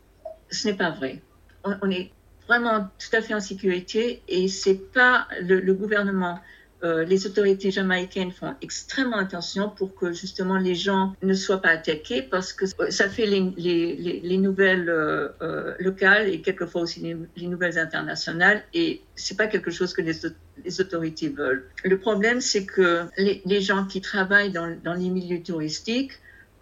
ce 0.50 0.68
n'est 0.68 0.75
pas 0.75 0.92
vrai. 0.92 1.22
On, 1.63 1.90
est 1.90 2.12
vraiment 2.48 2.90
tout 3.00 3.16
à 3.16 3.22
fait 3.22 3.34
en 3.34 3.40
sécurité 3.40 4.22
et 4.28 4.48
c'est 4.48 4.92
pas 4.92 5.28
le, 5.42 5.74
gouvernement. 5.74 6.40
Euh, 6.84 7.06
les 7.06 7.25
autorités 7.25 7.72
jamaïcaines 7.72 8.32
font 8.32 8.56
extrêmement 8.62 9.18
attention 9.18 9.70
pour 9.70 9.96
que 9.96 10.12
justement 10.12 10.58
les 10.58 10.75
gens 10.75 11.16
ne 11.22 11.34
soient 11.34 11.62
pas 11.62 11.70
attaqués 11.70 12.22
parce 12.22 12.52
que 12.52 12.66
ça 12.90 13.10
fait 13.10 13.25
les, 13.25 13.54
les, 13.56 14.20
les, 14.22 14.38
nouvelles 14.38 14.90
euh, 14.90 15.30
euh, 15.42 15.75
locales 15.80 16.28
et 16.28 16.42
quelquefois 16.42 16.82
aussi 16.82 17.00
les, 17.36 17.48
nouvelles 17.48 17.80
internationales 17.80 18.63
et 18.74 19.02
c'est 19.16 19.38
pas 19.38 19.48
quelque 19.48 19.72
chose 19.72 19.94
que 19.94 20.02
les, 20.02 20.82
autorités 20.82 21.30
veulent. 21.30 21.70
Le 21.86 21.98
problème, 21.98 22.42
c'est 22.42 22.66
que 22.66 23.06
les, 23.18 23.62
gens 23.62 23.86
qui 23.86 24.02
travaillent 24.02 24.52
dans 24.52 24.94
les 24.94 25.10
milieux 25.10 25.42
touristiques 25.42 26.20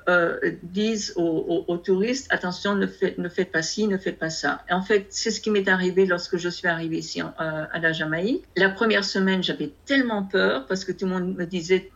euh, 0.10 0.40
disent 0.64 1.14
aux, 1.16 1.78
touristes 1.78 2.28
attention, 2.32 2.76
ne 2.76 2.88
faites, 2.88 3.20
ne 3.20 3.30
faites 3.30 3.52
pas 3.52 3.62
ci, 3.62 3.88
ne 3.88 3.98
faites 3.98 4.18
pas 4.18 4.32
ça. 4.32 4.64
En 4.72 4.82
fait, 4.82 5.06
c'est 5.10 5.30
ce 5.30 5.40
qui 5.40 5.52
m'est 5.52 5.68
arrivé 5.68 6.08
lorsque 6.08 6.38
je 6.38 6.50
suis 6.50 6.68
arrivée 6.68 6.98
ici 6.98 7.22
euh, 7.22 7.26
à 7.40 7.80
la 7.80 7.94
Jamaïque. 7.94 8.44
La 8.58 8.70
première 8.70 9.04
semaine, 9.04 9.44
j'avais 9.44 9.72
tellement 9.86 10.24
peur 10.24 10.66
parce 10.66 10.86
que 10.86 10.92
tout 10.92 11.06
le 11.06 11.12
monde 11.12 11.36
me 11.36 11.46
disait 11.46 11.92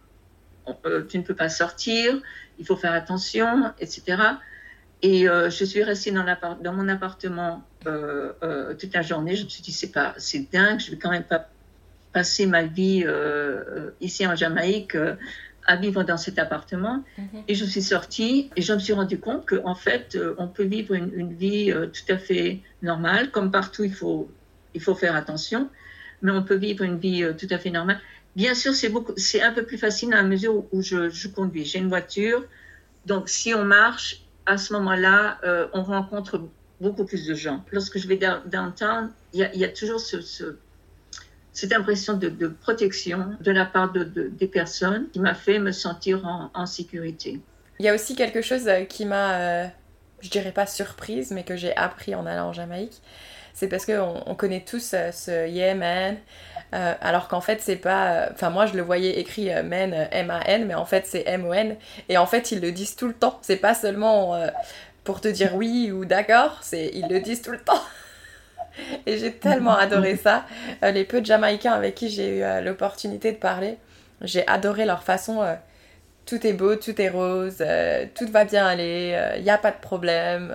euh, 0.86 1.04
tu 1.08 1.18
ne 1.18 1.24
peux 1.24 1.34
pas 1.34 1.50
sortir, 1.50 2.22
il 2.60 2.66
faut 2.66 2.76
faire 2.76 2.94
attention, 2.94 3.72
etc. 3.80 4.22
Et 5.02 5.26
je 5.26 5.66
suis 5.66 5.84
restée 5.84 6.12
dans, 6.12 6.26
dans 6.62 6.74
mon 6.74 6.88
appartement 6.88 7.64
toute 7.82 8.94
la 8.94 9.02
journée. 9.02 9.36
Je 9.36 9.46
me 9.46 9.50
suis 9.50 9.62
dit 9.62 9.72
c'est 9.72 9.92
pas, 9.92 10.14
c'est 10.18 10.52
dingue, 10.52 10.80
je 10.80 10.92
vais 10.92 10.98
quand 10.98 11.12
même 11.12 11.24
pas 11.24 11.50
passer 12.14 12.46
ma 12.46 12.64
vie 12.64 13.06
ici 14.00 14.26
en 14.26 14.36
Jamaïque 14.36 14.96
à 15.66 15.76
vivre 15.76 16.04
dans 16.04 16.18
cet 16.18 16.40
appartement. 16.40 17.04
Mhm. 17.18 17.44
Et 17.48 17.56
je 17.56 17.66
suis 17.66 17.82
sortie 17.82 18.50
et 18.56 18.62
je 18.62 18.74
me 18.74 18.80
suis 18.80 18.94
rendu 18.94 19.20
compte 19.20 19.46
qu'en 19.46 19.76
fait, 19.76 20.16
euh, 20.16 20.36
on 20.38 20.48
peut 20.48 20.64
vivre 20.64 20.94
une, 20.94 21.34
vie 21.34 21.72
euh, 21.72 21.88
tout 21.88 22.12
à 22.12 22.18
fait 22.18 22.60
normale. 22.82 23.32
Comme 23.32 23.52
partout, 23.52 23.84
il 23.84 23.94
faut, 23.94 24.30
il 24.74 24.82
faut 24.82 24.96
faire 24.96 25.16
attention, 25.16 25.70
mais 26.22 26.32
on 26.32 26.44
peut 26.44 26.56
vivre 26.56 26.84
une 26.84 26.98
vie 26.98 27.24
euh, 27.24 27.34
tout 27.34 27.48
à 27.50 27.58
fait 27.58 27.72
normale. 27.72 28.00
Bien 28.36 28.54
sûr, 28.54 28.74
c'est 28.76 28.90
beaucoup, 28.90 29.14
c'est 29.18 29.42
un 29.42 29.54
peu 29.54 29.64
plus 29.64 29.78
facile 29.78 30.10
la 30.10 30.24
mesure 30.24 30.66
où, 30.72 30.82
je, 30.82 31.10
je, 31.10 31.28
conduis. 31.28 31.66
J'ai 31.66 31.80
une 31.80 31.88
voiture, 31.90 32.44
donc 33.06 33.30
si 33.30 33.54
on 33.54 33.64
marche, 33.64 34.24
à 34.46 34.58
ce 34.58 34.74
moment-là, 34.74 35.40
on 35.74 35.82
rencontre 35.82 36.42
beaucoup 36.82 37.06
plus 37.06 37.26
de 37.26 37.34
gens. 37.34 37.64
Lorsque 37.72 37.98
je 37.98 38.08
vais 38.08 38.20
downtown, 38.46 39.10
il 39.34 39.50
y 39.54 39.60
y 39.60 39.64
a 39.64 39.70
toujours 39.70 40.02
ce, 40.02 40.22
ce 40.22 40.58
cette 41.56 41.74
impression 41.74 42.14
de, 42.14 42.48
protection 42.48 43.30
de 43.40 43.52
la 43.52 43.66
part 43.66 43.92
de, 43.92 44.04
des 44.04 44.48
personnes 44.48 45.08
qui 45.12 45.20
m'a 45.20 45.34
fait 45.34 45.58
me 45.58 45.72
sentir 45.72 46.50
en, 46.54 46.66
sécurité. 46.66 47.40
Il 47.80 47.86
y 47.86 47.90
a 47.90 47.96
aussi 47.96 48.16
quelque 48.16 48.42
chose 48.42 48.68
euh, 48.68 48.84
qui 48.84 49.06
m'a, 49.06 49.36
euh, 49.36 49.68
je 50.20 50.30
dirais 50.30 50.52
pas 50.52 50.68
surprise, 50.68 51.32
mais 51.32 51.44
que 51.44 51.56
j'ai 51.56 51.76
appris 51.78 52.14
en 52.14 52.26
allant 52.26 52.50
en 52.50 52.54
Jamaïque. 52.54 53.02
C'est 53.54 53.70
parce 53.70 53.86
qu'on 53.86 54.22
on 54.26 54.36
connaît 54.36 54.66
tous 54.68 54.94
euh, 54.94 55.12
ce 55.14 55.48
yeah 55.48 55.76
man, 55.76 56.18
alors 56.74 57.30
qu'en 57.30 57.40
fait 57.40 57.62
c'est 57.62 57.78
pas. 57.78 58.28
Enfin, 58.34 58.50
moi 58.50 58.66
je 58.66 58.74
le 58.74 58.82
voyais 58.82 59.18
écrit 59.18 59.46
man, 59.64 59.94
M-A-N, 60.12 60.66
mais 60.66 60.76
en 60.76 60.86
fait 60.86 61.06
c'est 61.08 61.24
M-O-N. 61.26 61.78
Et 62.10 62.18
en 62.18 62.26
fait 62.26 62.52
ils 62.52 62.60
le 62.60 62.74
disent 62.74 62.98
tout 62.98 63.08
le 63.08 63.14
temps. 63.14 63.40
C'est 63.42 63.56
pas 63.56 63.74
seulement 63.74 64.38
pour 65.06 65.22
te 65.22 65.30
dire 65.30 65.56
oui 65.56 65.90
ou 65.94 66.04
d'accord, 66.04 66.60
c'est 66.62 66.92
ils 66.94 67.08
le 67.08 67.22
disent 67.22 67.42
tout 67.42 67.52
le 67.52 67.60
temps. 67.60 67.80
Et 69.06 69.18
j'ai 69.18 69.34
tellement 69.34 69.76
adoré 69.76 70.16
ça. 70.16 70.46
Euh, 70.84 70.92
les 70.92 71.04
peu 71.04 71.22
de 71.22 71.26
Jamaïcains 71.26 71.74
avec 71.74 71.96
qui 71.96 72.10
j'ai 72.10 72.40
eu 72.40 72.44
euh, 72.44 72.62
l'opportunité 72.62 73.32
de 73.32 73.38
parler, 73.38 73.78
j'ai 74.22 74.48
adoré 74.48 74.86
leur 74.86 75.04
façon. 75.04 75.42
Euh, 75.42 75.56
tout 76.26 76.46
est 76.48 76.54
beau, 76.54 76.76
tout 76.76 77.00
est 77.00 77.10
rose, 77.10 77.64
tout 78.16 78.26
va 78.32 78.46
bien 78.46 78.66
aller, 78.66 79.16
il 79.38 79.44
n'y 79.44 79.52
a 79.52 79.60
pas 79.60 79.70
de 79.70 79.80
problème. 79.80 80.52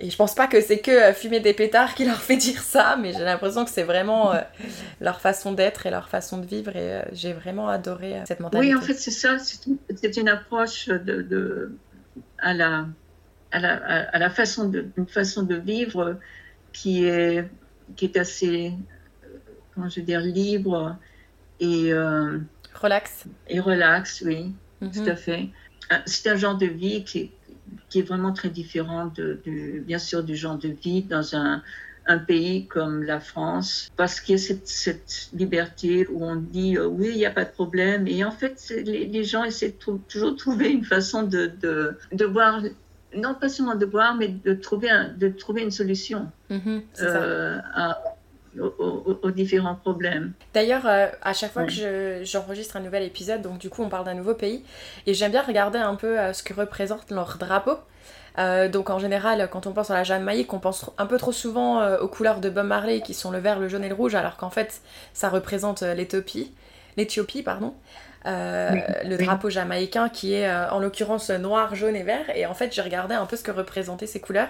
et 0.00 0.10
je 0.10 0.16
pense 0.16 0.34
pas 0.34 0.48
que 0.48 0.60
c'est 0.60 0.80
que 0.80 1.12
fumer 1.12 1.38
des 1.38 1.52
pétards 1.52 1.94
qui 1.94 2.04
leur 2.04 2.16
fait 2.20 2.36
dire 2.36 2.60
ça, 2.60 2.96
mais 3.00 3.12
j'ai 3.12 3.22
l'impression 3.22 3.64
que 3.64 3.70
c'est 3.70 3.84
vraiment 3.84 4.32
leur 5.00 5.20
façon 5.20 5.52
d'être 5.52 5.86
et 5.86 5.92
leur 5.92 6.08
façon 6.08 6.38
de 6.38 6.46
vivre. 6.46 6.74
Et 6.74 7.02
j'ai 7.12 7.32
vraiment 7.32 7.68
adoré 7.68 8.16
cette 8.26 8.40
mentalité. 8.40 8.74
Oui, 8.74 8.76
en 8.76 8.84
fait, 8.84 8.94
c'est 8.94 9.12
ça. 9.12 9.36
C'est 9.38 10.16
une, 10.16 10.28
approche 10.28 10.88
de, 10.88 11.22
de 11.22 11.76
à, 12.38 12.52
la, 12.52 12.86
à, 13.52 13.60
la, 13.60 13.74
à 14.10 14.18
la 14.18 14.30
façon 14.30 14.68
de, 14.68 14.86
une 14.96 15.06
façon 15.06 15.44
de 15.44 15.54
vivre 15.54 16.18
qui 16.72 17.04
est, 17.04 17.48
qui 17.96 18.06
est 18.06 18.16
assez, 18.16 18.72
comment 19.74 19.88
je 19.88 20.00
veux 20.00 20.06
dire, 20.06 20.20
libre 20.20 20.96
et... 21.60 21.92
Euh, 21.92 22.38
relax. 22.74 23.24
Et 23.48 23.60
relax, 23.60 24.22
oui, 24.24 24.52
mhm. 24.80 24.90
tout 24.90 25.08
à 25.08 25.16
fait. 25.16 25.48
Euh, 25.92 25.96
c'est 26.06 26.28
un 26.28 26.36
genre 26.36 26.56
de 26.56 26.66
vie 26.66 27.04
qui 27.04 27.18
est, 27.18 27.30
qui 27.88 28.00
est 28.00 28.02
vraiment 28.02 28.32
très 28.32 28.50
différent, 28.50 29.06
de, 29.14 29.40
bien 29.86 29.98
sûr, 29.98 30.22
du 30.22 30.36
genre 30.36 30.58
de 30.58 30.68
vie 30.68 31.02
dans 31.02 31.34
un, 31.34 31.62
un 32.06 32.18
pays 32.18 32.66
comme 32.66 33.02
la 33.02 33.20
France, 33.20 33.90
parce 33.96 34.20
qu'il 34.20 34.36
y 34.36 34.38
a 34.38 34.42
cette, 34.42 34.66
cette, 34.66 35.30
liberté 35.32 36.06
où 36.08 36.24
on 36.24 36.36
dit 36.36 36.76
euh, 36.76 36.86
oui, 36.86 37.10
il 37.10 37.16
n'y 37.16 37.26
a 37.26 37.30
pas 37.30 37.44
de 37.44 37.50
problème, 37.50 38.06
et 38.06 38.24
en 38.24 38.30
fait, 38.30 38.72
les, 38.84 39.06
les, 39.06 39.24
gens 39.24 39.44
essaient 39.44 39.74
de 39.86 39.98
toujours 40.08 40.36
trouver 40.36 40.70
une 40.70 40.84
façon 40.84 41.22
de, 41.22 41.50
de, 41.60 41.96
de 42.12 42.24
voir 42.24 42.62
non 43.14 43.34
pas 43.34 43.48
seulement 43.48 43.74
de 43.74 43.86
boire, 43.86 44.14
mais 44.14 44.28
de 44.28 44.54
trouver, 44.54 44.90
de 45.16 45.28
trouver 45.28 45.62
une 45.62 45.70
solution 45.70 46.30
mhm, 46.50 46.82
euh, 47.02 47.58
aux, 48.58 49.30
différents 49.30 49.74
problèmes. 49.74 50.32
D'ailleurs, 50.52 50.86
euh, 50.86 51.08
à 51.22 51.32
chaque 51.32 51.52
fois 51.52 51.64
que 51.64 52.20
j'enregistre 52.22 52.76
un 52.76 52.80
nouvel 52.80 53.02
épisode, 53.02 53.42
donc 53.42 53.58
du 53.58 53.70
coup 53.70 53.82
on 53.82 53.88
parle 53.88 54.04
d'un 54.04 54.14
nouveau 54.14 54.34
pays, 54.34 54.64
et 55.06 55.14
j'aime 55.14 55.32
bien 55.32 55.42
regarder 55.42 55.78
un 55.78 55.94
peu 55.94 56.18
euh, 56.18 56.32
ce 56.32 56.42
que 56.42 56.54
représente 56.54 57.10
leur 57.10 57.38
drapeau. 57.38 57.76
donc 58.72 58.90
en 58.90 58.98
général, 58.98 59.48
quand 59.50 59.66
on 59.66 59.72
pense 59.72 59.90
à 59.90 59.94
la 59.94 60.04
Jamaïque, 60.04 60.52
on 60.52 60.60
pense 60.60 60.90
un 60.98 61.06
peu 61.06 61.18
trop 61.18 61.32
souvent 61.32 61.98
aux 61.98 62.08
couleurs 62.08 62.40
de 62.40 62.50
Bob 62.50 62.66
Marley 62.66 63.00
qui 63.00 63.14
sont 63.14 63.30
le 63.30 63.38
vert, 63.38 63.58
le 63.58 63.68
jaune 63.68 63.84
et 63.84 63.88
le 63.88 63.94
rouge, 63.94 64.14
alors 64.14 64.36
qu'en 64.36 64.50
fait 64.50 64.80
ça 65.12 65.28
représente 65.28 65.82
l'Éthiopie 65.82 66.52
l'Éthiopie, 66.98 67.42
pardon. 67.42 67.74
Le 68.24 69.16
drapeau 69.16 69.50
jamaïcain 69.50 70.08
qui 70.08 70.34
est 70.34 70.50
en 70.50 70.78
l'occurrence 70.78 71.30
noir, 71.30 71.74
jaune 71.74 71.96
et 71.96 72.02
vert. 72.02 72.24
Et 72.34 72.46
en 72.46 72.54
fait, 72.54 72.74
j'ai 72.74 72.82
regardé 72.82 73.14
un 73.14 73.26
peu 73.26 73.36
ce 73.36 73.42
que 73.42 73.50
représentaient 73.50 74.06
ces 74.06 74.20
couleurs. 74.20 74.48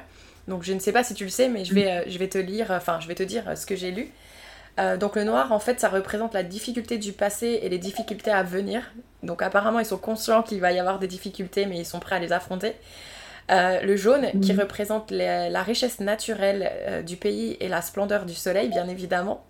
Donc 0.49 0.63
je 0.63 0.73
ne 0.73 0.79
sais 0.79 0.93
pas 0.93 1.05
si 1.05 1.15
tu 1.15 1.25
le 1.25 1.31
sais, 1.31 1.49
mais 1.49 1.65
je 1.65 1.75
vais, 1.75 2.05
je 2.09 2.19
vais 2.19 2.29
te 2.29 2.39
lire, 2.39 2.69
enfin 2.71 3.01
je 3.01 3.09
vais 3.09 3.15
te 3.15 3.23
dire 3.23 3.57
ce 3.57 3.67
que 3.67 3.77
j'ai 3.77 3.91
lu. 3.91 4.11
donc 4.99 5.17
le 5.17 5.25
noir, 5.25 5.53
en 5.53 5.59
fait, 5.59 5.81
ça 5.81 5.89
représente 5.89 6.35
la 6.35 6.43
difficulté 6.43 6.99
du 6.99 7.13
passé 7.13 7.61
et 7.63 7.69
les 7.69 7.79
difficultés 7.79 8.31
à 8.31 8.43
venir. 8.43 8.83
Donc 9.23 9.43
apparemment, 9.43 9.81
ils 9.81 9.87
sont 9.87 9.99
conscients 9.99 10.43
qu'il 10.43 10.61
va 10.61 10.73
y 10.73 10.79
avoir 10.79 10.99
des 10.99 11.09
difficultés, 11.09 11.67
mais 11.67 11.79
ils 11.79 11.87
sont 11.87 12.01
prêts 12.01 12.17
à 12.17 12.21
les 12.21 12.33
affronter. 12.33 12.75
Euh, 13.51 13.81
le 13.81 13.97
jaune 13.97 14.27
qui 14.43 14.53
représente 14.53 15.11
la 15.11 15.63
richesse 15.63 16.01
naturelle 16.01 16.71
euh, 16.87 17.03
du 17.03 17.17
pays 17.17 17.57
et 17.61 17.69
la 17.69 17.81
splendeur 17.81 18.27
du 18.27 18.35
soleil, 18.35 18.69
bien 18.69 18.89
évidemment. 18.89 19.45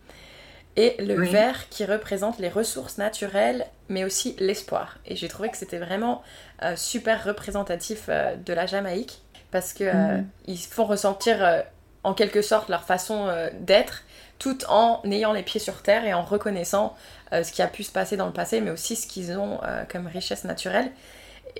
Et 0.80 0.94
le 1.00 1.24
vert 1.24 1.68
qui 1.70 1.84
représente 1.84 2.38
les 2.38 2.48
ressources 2.48 2.98
naturelles, 2.98 3.66
mais 3.88 4.04
aussi 4.04 4.36
l'espoir. 4.38 4.98
Et 5.06 5.16
j'ai 5.16 5.26
trouvé 5.26 5.48
que 5.48 5.56
c'était 5.56 5.78
vraiment 5.78 6.22
euh, 6.62 6.76
super 6.76 7.24
représentatif 7.24 8.08
de 8.08 8.52
la 8.52 8.66
Jamaïque, 8.66 9.20
parce 9.50 9.72
qu'ils 9.72 9.88
mhm. 9.88 10.26
ils 10.46 10.58
font 10.58 10.84
ressentir 10.84 11.64
en 12.04 12.14
quelque 12.14 12.42
sorte 12.42 12.68
leur 12.68 12.84
façon 12.84 13.28
d'être, 13.60 14.04
tout 14.38 14.58
en 14.68 15.02
ayant 15.04 15.32
les 15.32 15.42
pieds 15.42 15.60
sur 15.60 15.82
terre 15.82 16.04
et 16.04 16.14
en 16.14 16.22
reconnaissant 16.22 16.94
ce 17.32 17.50
qui 17.50 17.60
a 17.60 17.66
pu 17.66 17.82
se 17.82 17.90
passer 17.90 18.16
dans 18.16 18.26
le 18.26 18.32
passé, 18.32 18.60
mais 18.60 18.70
aussi 18.70 18.94
ce 18.94 19.08
qu'ils 19.08 19.36
ont 19.36 19.58
comme 19.88 20.06
richesse 20.06 20.44
naturelle. 20.44 20.92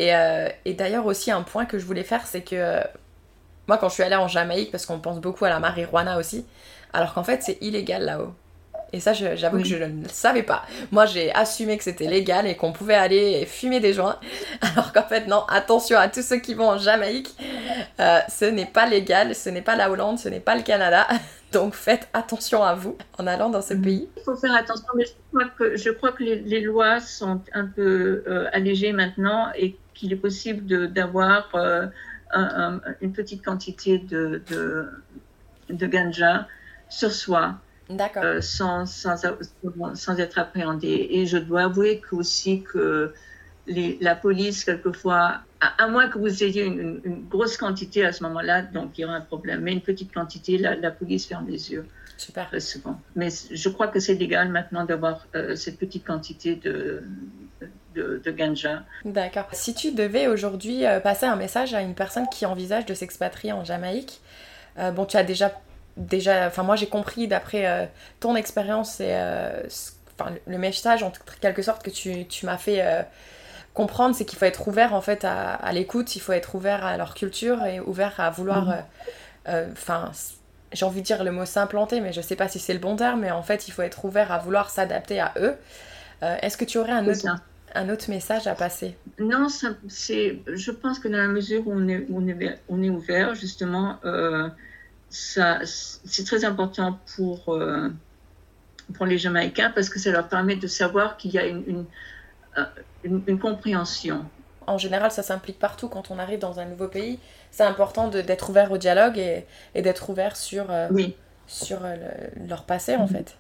Euh, 0.01 0.49
et, 0.65 0.75
d'ailleurs 0.75 1.07
aussi 1.07 1.31
un 1.31 1.43
point 1.43 1.65
que 1.65 1.79
je 1.79 1.85
voulais 1.85 2.05
faire, 2.05 2.27
c'est 2.27 2.43
que 2.43 2.81
moi 3.67 3.79
quand 3.79 3.89
je 3.89 3.95
suis 3.95 4.03
allée 4.03 4.17
en 4.17 4.29
Jamaïque, 4.29 4.71
parce 4.71 4.87
qu'on 4.87 5.01
pense 5.01 5.21
beaucoup 5.21 5.45
à 5.45 5.49
la 5.49 5.59
marijuana 5.61 6.19
aussi, 6.19 6.47
alors 6.93 7.15
qu'en 7.15 7.25
fait 7.25 7.43
c'est 7.43 7.59
illégal 7.61 8.05
là-haut. 8.05 8.33
Et 8.92 9.00
ça, 9.00 9.12
j'avoue 9.12 9.59
que 9.59 9.64
je 9.64 9.76
ne 9.76 10.02
le 10.02 10.09
savais 10.09 10.42
pas. 10.42 10.64
Moi, 10.92 11.07
j'ai 11.07 11.33
assumé 11.35 11.76
que 11.76 11.85
c'était 11.85 12.07
légal 12.07 12.47
et 12.47 12.57
qu'on 12.57 12.73
pouvait 12.73 12.95
aller 12.95 13.45
fumer 13.47 13.80
des 13.80 13.92
joints. 13.92 14.18
Alors 14.61 14.92
qu'en 14.92 15.02
fait, 15.02 15.26
non, 15.26 15.45
attention 15.49 15.99
à 15.99 16.09
tous 16.09 16.23
ceux 16.23 16.38
qui 16.38 16.54
vont 16.54 16.68
en 16.68 16.78
Jamaïque. 16.78 17.35
Euh, 18.00 18.21
ce 18.28 18.47
n'est 18.47 18.66
pas 18.66 18.87
légal, 18.87 19.35
ce 19.35 19.50
n'est 19.50 19.62
pas 19.62 19.76
la 19.76 19.90
Hollande, 19.90 20.18
ce 20.18 20.28
n'est 20.28 20.40
pas 20.40 20.57
le 20.57 20.62
Canada. 20.62 21.07
Donc 21.52 21.75
faites 21.75 22.09
attention 22.12 22.62
à 22.62 22.75
vous 22.75 22.97
en 23.18 23.26
allant 23.26 23.49
dans 23.49 23.62
ce 23.62 23.75
mm. 23.75 23.83
pays. 23.83 24.09
Il 24.16 24.23
faut 24.23 24.37
faire 24.37 24.54
attention, 24.54 24.87
mais 24.95 25.04
je 25.04 25.90
crois 25.90 26.12
que, 26.12 26.23
les, 26.23 26.61
lois 26.61 27.00
sont 27.00 27.40
un 27.54 27.66
peu 27.66 28.23
euh, 28.26 28.49
allégées 28.52 28.92
maintenant 28.92 29.49
et 29.54 29.76
qu'il 29.95 30.12
est 30.12 30.16
possible 30.16 30.92
d'avoir 30.92 31.49
euh, 31.54 31.87
une 33.00 33.12
petite 33.12 33.45
quantité 33.45 33.99
de, 33.99 34.42
de, 35.71 35.87
ganja 35.87 36.47
sur 36.88 37.11
soi. 37.11 37.54
Euh, 37.90 38.42
sans, 38.42 38.85
sans, 38.85 39.16
sans, 39.95 40.18
être 40.18 40.38
appréhendé. 40.38 41.09
Et 41.11 41.26
je 41.26 41.38
dois 41.38 41.62
avouer 41.62 42.00
que 42.00 42.16
aussi 42.16 42.62
que 42.62 43.14
les, 43.66 43.97
la 44.02 44.14
police, 44.14 44.64
quelquefois, 44.64 45.40
à, 45.61 45.88
moins 45.88 46.09
que 46.09 46.18
vous 46.18 46.45
ayez 46.45 46.64
une, 46.64 47.00
grosse 47.30 47.57
quantité 47.57 48.04
à 48.04 48.12
ce 48.12 48.23
moment-là, 48.25 48.62
donc 48.62 48.99
il 48.99 49.02
y 49.02 49.04
aura 49.04 49.14
un 49.14 49.23
problème. 49.23 49.62
Mais 49.62 49.73
une 49.73 49.80
petite 49.80 50.12
quantité, 50.12 50.59
la, 50.59 50.76
la 50.76 50.90
police 50.90 51.26
ferme 51.26 51.47
les 51.49 51.73
yeux. 51.73 51.87
Super. 52.18 52.49
Très 52.49 52.61
souvent. 52.61 53.00
Mais 53.16 53.28
je 53.50 53.68
crois 53.68 53.88
que 53.88 54.00
c'est 54.00 54.14
légal 54.14 54.50
maintenant 54.50 54.85
d'avoir 54.85 55.26
euh, 55.35 55.54
cette 55.54 55.78
petite 55.78 56.04
quantité 56.04 56.57
de, 56.57 57.04
de, 57.95 58.21
de 58.23 58.30
ganja. 58.30 58.83
D'accord. 59.04 59.47
Si 59.52 59.73
tu 59.73 59.92
devais 59.92 60.26
aujourd'hui 60.26 60.85
euh, 60.85 61.00
passer 61.00 61.26
un 61.26 61.37
message 61.37 61.75
à 61.75 61.80
une 61.80 61.95
personne 61.95 62.28
qui 62.28 62.45
envisage 62.45 62.87
de 62.87 62.92
s'expatrier 62.92 63.52
en 63.52 63.64
Jamaïque, 63.64 64.21
euh, 64.78 64.90
bon, 64.90 65.07
tu 65.07 65.16
as 65.16 65.23
déjà, 65.23 65.52
déjà, 65.99 66.47
enfin 66.47 66.62
moi 66.62 66.76
j'ai 66.76 66.87
compris 66.87 67.28
d'après 67.28 67.90
ton 68.21 68.37
expérience 68.37 69.00
et 69.00 69.14
enfin, 70.19 70.33
le 70.47 70.59
message 70.59 71.02
en 71.02 71.12
quelque 71.40 71.62
sorte 71.62 71.83
que 71.83 71.90
tu, 71.90 72.26
tu 72.26 72.47
m'as 72.47 72.57
fait 72.59 73.07
comprendre, 73.78 74.12
c'est 74.17 74.25
qu'il 74.25 74.37
faut 74.37 74.45
être 74.45 74.67
ouvert 74.67 74.93
en 74.93 75.00
fait 75.00 75.25
à, 75.25 75.71
l'écoute, 75.73 76.17
il 76.17 76.19
faut 76.19 76.33
être 76.33 76.57
ouvert 76.57 76.85
à 76.85 76.97
leur 76.97 77.14
culture 77.14 77.64
et 77.64 77.78
ouvert 77.78 78.19
à 78.19 78.28
vouloir, 78.28 78.67
mhm. 78.67 78.73
euh, 78.73 78.81
euh, 79.50 79.69
enfin, 79.71 80.11
j'ai 80.73 80.84
envie 80.84 81.00
de 81.00 81.06
dire 81.06 81.23
le 81.23 81.30
mot 81.30 81.45
s'implanter, 81.45 82.00
mais 82.00 82.13
je 82.13 82.21
sais 82.21 82.34
pas 82.34 82.49
si 82.49 82.58
c'est 82.58 82.73
le 82.73 82.80
bon 82.80 82.97
terme, 82.97 83.21
mais 83.21 83.30
en 83.30 83.45
fait, 83.45 83.69
il 83.69 83.71
faut 83.71 83.82
être 83.82 84.04
ouvert 84.04 84.32
à 84.32 84.39
vouloir 84.39 84.71
s'adapter 84.71 85.21
à 85.21 85.32
eux. 85.37 85.54
Euh, 86.25 86.37
est-ce 86.43 86.56
que 86.56 86.65
tu 86.65 86.78
aurais 86.78 86.91
un 86.91 87.06
autre, 87.06 87.25
un 87.76 87.89
autre 87.89 88.11
message 88.11 88.49
à 88.49 88.56
passer? 88.56 88.97
Non, 89.21 89.47
c'est, 89.87 90.41
je 90.52 90.71
pense 90.73 90.99
que 90.99 91.06
dans 91.06 91.19
la 91.19 91.28
mesure 91.28 91.65
où 91.69 91.73
on 91.73 91.87
est, 91.87 92.04
on 92.13 92.26
est, 92.26 92.58
on 92.69 92.82
est 92.82 92.91
ouvert, 92.91 93.37
justement, 93.37 94.00
ça, 95.10 95.60
c'est 95.64 96.25
très 96.25 96.44
important 96.44 96.99
pour, 97.16 97.58
pour 98.94 99.06
les 99.06 99.18
Jamaïcains 99.18 99.71
parce 99.75 99.88
que 99.88 99.99
ça 99.99 100.10
leur 100.10 100.28
permet 100.28 100.56
de 100.56 100.66
savoir 100.66 101.16
qu'il 101.16 101.32
y 101.32 101.38
a 101.38 101.47
une 101.47 101.86
une, 103.04 103.38
compréhension. 103.38 104.25
En 104.66 104.78
général, 104.78 105.10
ça 105.10 105.23
s'implique 105.23 105.58
partout 105.58 105.88
quand 105.88 106.10
on 106.10 106.18
arrive 106.18 106.38
dans 106.38 106.60
un 106.60 106.66
nouveau 106.66 106.88
pays. 106.88 107.18
C'est 107.50 107.64
important 107.64 108.08
d'être 108.08 108.50
ouvert 108.50 108.71
au 108.71 108.78
dialogue 108.78 109.18
et, 109.18 109.47
et 109.75 109.82
d'être 109.82 110.10
ouvert 110.10 110.36
sur, 110.36 110.71
euh, 110.71 110.88
sur 111.47 111.78
euh, 111.84 111.97
leur 112.49 112.64
passé, 112.64 112.97
en 112.97 113.06
mhm. 113.06 113.08
fait. 113.08 113.36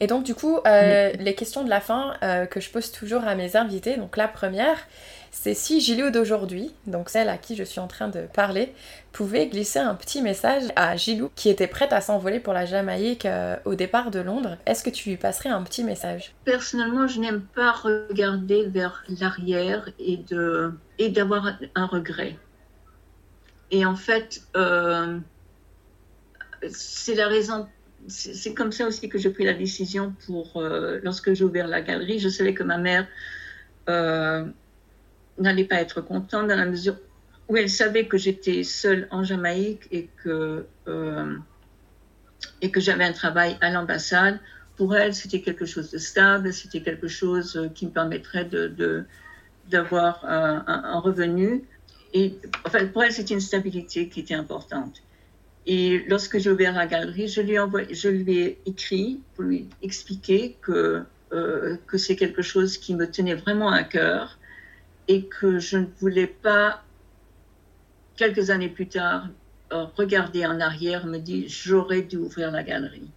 Et 0.00 0.06
donc, 0.06 0.24
du 0.24 0.34
coup, 0.34 0.58
euh, 0.66 1.12
les 1.18 1.34
questions 1.34 1.62
de 1.62 1.70
la 1.70 1.80
fin 1.80 2.14
que 2.50 2.58
je 2.60 2.70
pose 2.70 2.90
toujours 2.90 3.24
à 3.24 3.34
mes 3.34 3.56
invités. 3.56 3.96
Donc, 3.96 4.16
la 4.16 4.26
première, 4.26 4.78
c'est 5.40 5.54
si 5.54 5.80
Gilou 5.80 6.10
d'aujourd'hui, 6.10 6.72
donc 6.88 7.10
celle 7.10 7.28
à 7.28 7.38
qui 7.38 7.54
je 7.54 7.62
suis 7.62 7.78
en 7.78 7.86
train 7.86 8.08
de 8.08 8.22
parler, 8.34 8.74
pouvait 9.12 9.46
glisser 9.46 9.78
un 9.78 9.94
petit 9.94 10.20
message 10.20 10.64
à 10.74 10.96
Gilou 10.96 11.30
qui 11.36 11.48
était 11.48 11.68
prête 11.68 11.92
à 11.92 12.00
s'envoler 12.00 12.40
pour 12.40 12.52
la 12.52 12.66
Jamaïque 12.66 13.24
euh, 13.24 13.54
au 13.64 13.76
départ 13.76 14.10
de 14.10 14.18
Londres. 14.18 14.58
Est-ce 14.66 14.82
que 14.82 14.90
tu 14.90 15.10
lui 15.10 15.16
passerais 15.16 15.50
un 15.50 15.62
petit 15.62 15.84
message? 15.84 16.34
Personnellement, 16.44 17.06
je 17.06 17.20
n'aime 17.20 17.42
pas 17.54 17.70
regarder 17.70 18.66
vers 18.66 19.04
l'arrière 19.20 19.88
et 20.00 21.08
d'avoir 21.08 21.52
un 21.76 21.86
regret. 21.86 22.36
Et 23.70 23.86
en 23.86 23.94
fait, 23.94 24.42
euh, 24.56 25.20
c'est 26.68 27.14
la 27.14 27.28
raison 27.28 27.68
c'est 28.08 28.54
comme 28.54 28.72
ça 28.72 28.86
aussi 28.86 29.08
que 29.08 29.18
j'ai 29.18 29.30
pris 29.30 29.44
la 29.44 29.54
décision 29.54 30.14
pour, 30.26 30.56
euh, 30.56 30.98
lorsque 31.02 31.32
j'ai 31.34 31.44
ouvert 31.44 31.68
la 31.68 31.80
galerie, 31.80 32.18
je 32.18 32.28
savais 32.28 32.54
que 32.54 32.62
ma 32.62 32.78
mère 32.78 33.06
n'allait 35.38 35.64
pas 35.64 35.80
être 35.80 36.00
contente 36.00 36.48
dans 36.48 36.56
la 36.56 36.66
mesure 36.66 36.96
où 37.48 37.56
elle 37.56 37.70
savait 37.70 38.06
que 38.06 38.18
j'étais 38.18 38.62
seule 38.62 39.08
en 39.10 39.24
Jamaïque 39.24 39.88
et 39.90 40.08
que, 40.22 40.66
euh, 40.86 41.36
que 42.60 42.80
j'avais 42.80 43.04
un 43.04 43.12
travail 43.12 43.56
à 43.60 43.70
l'ambassade. 43.70 44.38
Pour 44.76 44.94
elle, 44.94 45.14
c'était 45.14 45.40
quelque 45.40 45.64
chose 45.64 45.90
de 45.90 45.98
stable, 45.98 46.52
c'était 46.52 46.82
quelque 46.82 47.08
chose 47.08 47.68
qui 47.74 47.86
me 47.86 47.90
permettrait 47.90 48.44
de, 48.44 49.04
d'avoir 49.70 50.24
un, 50.24 51.00
revenu. 51.00 51.64
Et 52.12 52.34
enfin, 52.64 52.86
pour 52.86 53.02
elle, 53.02 53.12
c'était 53.12 53.34
une 53.34 53.40
stabilité 53.40 54.08
qui 54.08 54.20
était 54.20 54.34
importante. 54.34 55.02
Et 55.66 56.04
lorsque 56.08 56.38
j'ai 56.38 56.50
ouvert 56.50 56.72
la 56.72 56.86
galerie, 56.86 57.28
je 57.28 57.40
lui, 57.40 57.54
ai 57.54 57.94
je 57.94 58.08
lui 58.08 58.38
ai 58.38 58.58
écrit 58.66 59.20
pour 59.34 59.44
lui 59.44 59.68
expliquer 59.82 60.56
que, 60.62 61.02
euh, 61.32 61.76
que 61.86 61.98
c'est 61.98 62.16
quelque 62.16 62.40
chose 62.40 62.78
qui 62.78 62.94
me 62.94 63.10
tenait 63.10 63.34
vraiment 63.34 63.70
à 63.70 63.82
cœur 63.82 64.38
et 65.08 65.24
que 65.24 65.58
je 65.58 65.78
ne 65.78 65.86
voulais 66.00 66.26
pas, 66.26 66.84
quelques 68.16 68.50
années 68.50 68.68
plus 68.68 68.88
tard, 68.88 69.28
euh, 69.72 69.84
regarder 69.96 70.46
en 70.46 70.60
arrière, 70.60 71.06
me 71.06 71.18
dire 71.18 71.44
j'aurais 71.48 72.02
dû 72.02 72.16
ouvrir 72.16 72.50
la 72.50 72.62
galerie, 72.62 73.10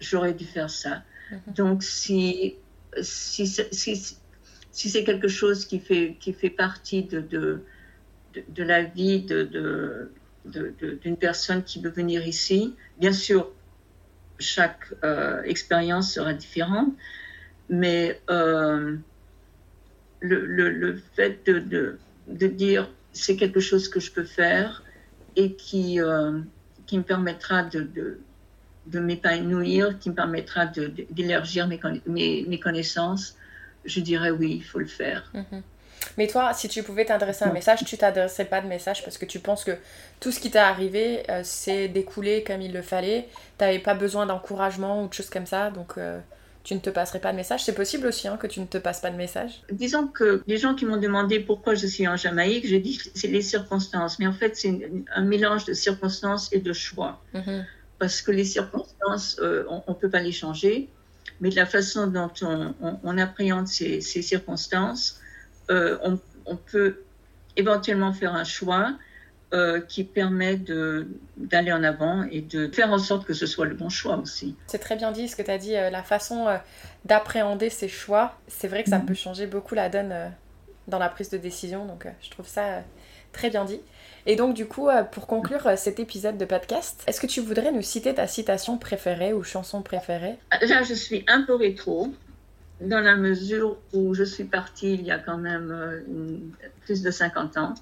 j'aurais 0.00 0.34
dû 0.34 0.44
faire 0.44 0.70
ça. 0.70 1.02
Mhm. 1.30 1.54
Donc 1.54 1.82
si, 1.82 2.56
si, 3.00 3.46
si, 3.46 4.16
si 4.70 4.90
c'est 4.90 5.04
quelque 5.04 5.28
chose 5.28 5.64
qui 5.66 5.80
fait, 5.80 6.16
qui 6.20 6.32
fait 6.32 6.50
partie 6.50 7.04
de, 7.04 7.20
de, 7.20 7.62
de, 8.48 8.62
la 8.62 8.82
vie 8.82 9.22
de, 9.22 10.10
d'une 10.44 11.16
personne 11.16 11.62
qui 11.62 11.80
veut 11.80 11.90
venir 11.90 12.26
ici, 12.26 12.74
bien 12.98 13.12
sûr, 13.12 13.50
chaque 14.38 14.92
euh, 15.02 15.42
expérience 15.42 16.12
sera 16.12 16.34
différente, 16.34 16.92
mais 17.68 18.20
euh, 18.30 18.96
le, 20.20 20.46
le, 20.46 21.02
fait 21.14 21.44
de, 21.46 21.58
de, 21.58 21.98
de 22.28 22.46
dire 22.46 22.90
c'est 23.12 23.36
quelque 23.36 23.60
chose 23.60 23.88
que 23.88 24.00
je 24.00 24.10
peux 24.10 24.24
faire 24.24 24.82
et 25.36 25.52
qui, 25.54 26.00
euh, 26.00 26.40
qui 26.86 26.98
me 26.98 27.02
permettra 27.02 27.62
de, 27.62 27.80
de, 27.80 28.20
de 28.86 29.00
m'épanouir, 29.00 29.98
qui 29.98 30.10
me 30.10 30.14
permettra 30.14 30.66
d'élargir 30.66 31.66
mes, 31.66 31.80
mes, 32.06 32.44
mes, 32.46 32.60
connaissances, 32.60 33.36
je 33.84 34.00
dirais 34.00 34.30
oui, 34.30 34.56
il 34.56 34.64
faut 34.64 34.78
le 34.78 34.86
faire. 34.86 35.30
Mhm. 35.34 35.62
Mais 36.18 36.26
toi, 36.26 36.52
si 36.54 36.68
tu 36.68 36.82
pouvais 36.82 37.04
t'adresser 37.04 37.44
un 37.44 37.52
message, 37.52 37.84
tu 37.84 37.96
t'adressais 37.98 38.44
pas 38.44 38.60
de 38.60 38.66
message 38.66 39.02
parce 39.02 39.18
que 39.18 39.24
tu 39.26 39.38
penses 39.38 39.64
que 39.64 39.76
tout 40.20 40.30
ce 40.30 40.40
qui 40.40 40.50
t'est 40.50 40.58
arrivé, 40.58 41.28
euh, 41.30 41.40
c'est 41.42 41.88
découlé 41.88 42.44
comme 42.44 42.62
il 42.62 42.72
le 42.72 42.82
fallait. 42.82 43.28
Tu 43.58 43.64
n'avais 43.64 43.78
pas 43.78 43.94
besoin 43.94 44.24
d'encouragement 44.26 45.02
ou 45.02 45.08
de 45.08 45.14
choses 45.14 45.30
comme 45.30 45.46
ça. 45.46 45.70
Donc, 45.70 45.94
euh, 45.98 46.20
tu 46.66 46.74
ne 46.74 46.80
te 46.80 46.90
passerais 46.90 47.20
pas 47.20 47.30
de 47.30 47.36
message. 47.36 47.64
C'est 47.64 47.76
possible 47.76 48.08
aussi 48.08 48.26
hein, 48.26 48.36
que 48.36 48.48
tu 48.48 48.58
ne 48.58 48.66
te 48.66 48.76
passes 48.76 48.98
pas 49.00 49.12
de 49.12 49.16
message. 49.16 49.62
Disons 49.70 50.08
que 50.08 50.42
les 50.48 50.58
gens 50.58 50.74
qui 50.74 50.84
m'ont 50.84 50.96
demandé 50.96 51.38
pourquoi 51.38 51.76
je 51.76 51.86
suis 51.86 52.08
en 52.08 52.16
Jamaïque, 52.16 52.66
j'ai 52.66 52.80
dit 52.80 52.98
que 52.98 53.04
c'est 53.14 53.28
les 53.28 53.40
circonstances. 53.40 54.18
Mais 54.18 54.26
en 54.26 54.32
fait, 54.32 54.56
c'est 54.56 54.90
un 55.14 55.22
mélange 55.22 55.64
de 55.64 55.74
circonstances 55.74 56.52
et 56.52 56.58
de 56.58 56.72
choix. 56.72 57.22
Mm-hmm. 57.34 57.64
Parce 58.00 58.20
que 58.20 58.32
les 58.32 58.42
circonstances, 58.42 59.36
euh, 59.40 59.62
on 59.68 59.92
ne 59.92 59.94
peut 59.94 60.10
pas 60.10 60.18
les 60.18 60.32
changer. 60.32 60.88
mais 61.40 61.50
de 61.50 61.54
la 61.54 61.66
façon 61.66 62.08
dont 62.08 62.32
on, 62.42 63.16
appréhende 63.16 63.68
ces, 63.68 64.00
circonstances, 64.00 65.20
euh, 65.70 65.96
on, 66.46 66.56
peut 66.56 67.02
éventuellement 67.54 68.12
faire 68.12 68.34
un 68.34 68.42
choix 68.42 68.98
euh, 69.52 69.80
qui 69.80 70.04
permet 70.04 70.56
d'aller 71.36 71.72
en 71.72 71.82
avant 71.82 72.24
et 72.24 72.40
de 72.40 72.68
faire 72.68 72.92
en 72.92 72.98
sorte 72.98 73.26
que 73.26 73.34
ce 73.34 73.46
soit 73.46 73.66
le 73.66 73.74
bon 73.74 73.88
choix 73.88 74.16
aussi. 74.16 74.56
C'est 74.66 74.78
très 74.78 74.96
bien 74.96 75.12
dit 75.12 75.28
ce 75.28 75.36
que 75.36 75.42
tu 75.42 75.50
as 75.50 75.58
dit, 75.58 75.72
la 75.72 76.02
façon 76.02 76.46
d'appréhender 77.04 77.70
ces 77.70 77.88
choix. 77.88 78.38
C'est 78.48 78.68
vrai 78.68 78.82
que 78.82 78.90
ça 78.90 78.98
mm-hmm. 78.98 79.04
peut 79.06 79.14
changer 79.14 79.46
beaucoup 79.46 79.74
la 79.74 79.88
donne 79.88 80.14
dans 80.88 80.98
la 80.98 81.08
prise 81.08 81.30
de 81.30 81.38
décision, 81.38 81.84
donc 81.84 82.06
je 82.20 82.30
trouve 82.30 82.46
ça 82.46 82.82
très 83.32 83.50
bien 83.50 83.64
dit. 83.64 83.80
Et 84.26 84.34
donc, 84.34 84.54
du 84.54 84.66
coup, 84.66 84.88
euh, 84.88 85.04
pour 85.04 85.26
conclure 85.28 85.66
euh, 85.68 85.76
cet 85.76 86.00
épisode 86.00 86.36
de 86.36 86.44
podcast, 86.44 87.02
est-ce 87.06 87.20
que 87.20 87.28
tu 87.28 87.40
voudrais 87.40 87.70
nous 87.70 87.82
citer 87.82 88.12
ta 88.14 88.26
citation 88.26 88.76
préférée 88.76 89.32
ou 89.32 89.44
chanson 89.44 89.82
préférée? 89.82 90.36
Là, 90.50 90.82
je 90.82 90.94
suis 90.94 91.24
un 91.28 91.42
peu 91.42 91.54
rétro, 91.54 92.12
dans 92.80 93.00
la 93.00 93.14
mesure 93.16 93.78
où 93.92 94.14
je 94.14 94.24
suis 94.24 94.44
partie 94.44 94.94
il 94.94 95.02
y 95.02 95.12
a 95.12 95.18
quand 95.18 95.38
même 95.38 95.70
euh, 95.70 96.38
plus 96.84 97.02
de 97.02 97.10
50 97.10 97.56
ans. 97.56 97.74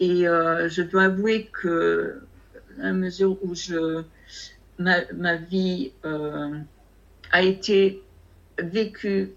Et 0.00 0.24
je 0.24 0.82
dois 0.82 1.04
avouer 1.04 1.48
que, 1.52 2.20
la 2.78 2.92
mesure 2.92 3.38
où 3.42 3.54
je, 3.54 4.02
ma, 4.78 4.98
ma 5.14 5.36
vie 5.36 5.92
a 6.02 7.42
été 7.42 8.02
vécue 8.58 9.30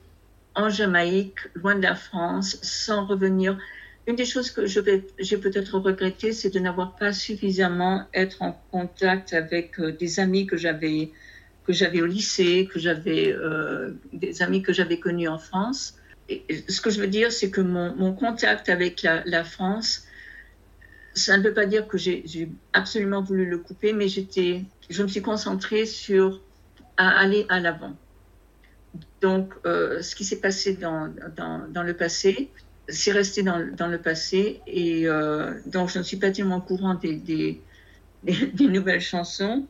en 0.56 0.70
Jamaïque, 0.70 1.40
loin 1.56 1.76
de 1.76 1.82
la 1.82 1.96
France, 1.96 2.58
sans 2.62 3.06
revenir 3.06 3.58
une 4.08 4.16
des 4.16 4.26
choses 4.26 4.50
que 4.50 4.66
je 4.66 4.80
vais, 4.80 5.06
j'ai 5.20 5.38
peut-être 5.38 5.78
regretté, 5.78 6.32
c'est 6.34 6.50
de 6.50 6.60
n'avoir 6.60 6.96
pas 6.96 7.14
suffisamment 7.14 8.06
être 8.14 8.42
en 8.42 8.60
contact 8.72 9.34
avec 9.34 9.80
euh, 9.80 9.92
des 9.92 10.20
amis 10.20 10.48
que 10.48 10.58
j'avais 10.58 11.12
que 11.68 11.74
j'avais 11.74 12.02
au 12.02 12.08
lycée, 12.08 12.68
que 12.74 12.80
j'avais 12.80 13.32
euh, 13.32 13.92
des 14.12 14.42
amis 14.42 14.64
que 14.64 14.74
j'avais 14.74 15.00
connus 15.00 15.28
en 15.28 15.38
France. 15.38 16.00
Et 16.28 16.44
ce 16.68 16.82
que 16.82 16.90
je 16.90 17.00
veux 17.00 17.08
dire, 17.08 17.32
c'est 17.32 17.52
que 17.52 17.62
mon, 17.62 17.96
mon 17.96 18.14
contact 18.14 18.70
avec 18.70 19.04
la, 19.04 19.22
la, 19.26 19.44
France, 19.44 20.08
ça 21.20 21.38
ne 21.38 21.44
veut 21.44 21.54
pas 21.54 21.66
dire 21.66 21.88
que 21.88 21.98
j'ai, 21.98 22.50
absolument 22.74 23.22
voulu 23.22 23.46
le 23.46 23.58
couper, 23.58 23.94
mais 23.94 24.08
j'étais, 24.08 24.64
je 24.90 25.04
me 25.04 25.08
suis 25.08 25.22
concentrée 25.22 25.86
sur 25.86 26.42
aller 26.98 27.46
à 27.50 27.60
l'avant. 27.60 27.96
Donc, 29.22 29.54
euh, 29.66 30.02
ce 30.02 30.16
qui 30.16 30.26
s'est 30.26 30.40
passé 30.40 30.74
dans, 30.76 31.14
dans, 31.36 31.84
le 31.84 31.94
passé, 31.94 32.50
c'est 32.88 33.12
resté 33.12 33.44
dans, 33.44 33.66
dans, 33.76 33.88
le 33.88 34.00
passé 34.00 34.62
et 34.66 35.08
euh, 35.08 35.54
donc 35.68 35.90
je 35.90 36.00
ne 36.00 36.04
suis 36.04 36.18
pas 36.18 36.32
tellement 36.32 36.58
au 36.58 36.62
courant 36.62 36.96
des, 36.96 37.16
des, 37.16 37.62
nouvelles 38.60 39.02
chansons 39.02 39.68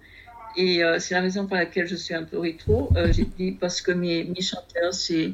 et 0.56 0.84
euh, 0.84 1.00
c'est 1.00 1.16
la 1.16 1.22
raison 1.22 1.46
pour 1.46 1.58
laquelle 1.58 1.88
je 1.88 1.96
suis 1.96 2.14
un 2.14 2.24
peu 2.24 2.40
rétro. 2.40 2.92
J'ai 3.12 3.26
dit 3.26 3.52
parce 3.52 3.82
que 3.82 3.92
mes, 3.92 4.24
mes 4.24 4.42
chanteurs 4.42 4.94
c'est 4.94 5.34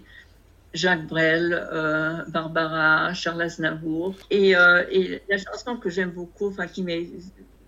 Jacques 0.75 1.07
Brel, 1.07 1.67
Barbara, 2.27 3.13
Charles 3.13 3.41
Aznavour 3.41 4.13
et, 4.29 4.51
et 4.51 5.21
la 5.29 5.38
chanson 5.38 5.77
que 5.77 5.89
j'aime 5.89 6.11
beaucoup, 6.11 6.49
enfin 6.49 6.67
qui 6.67 6.83
m'est 6.83 7.07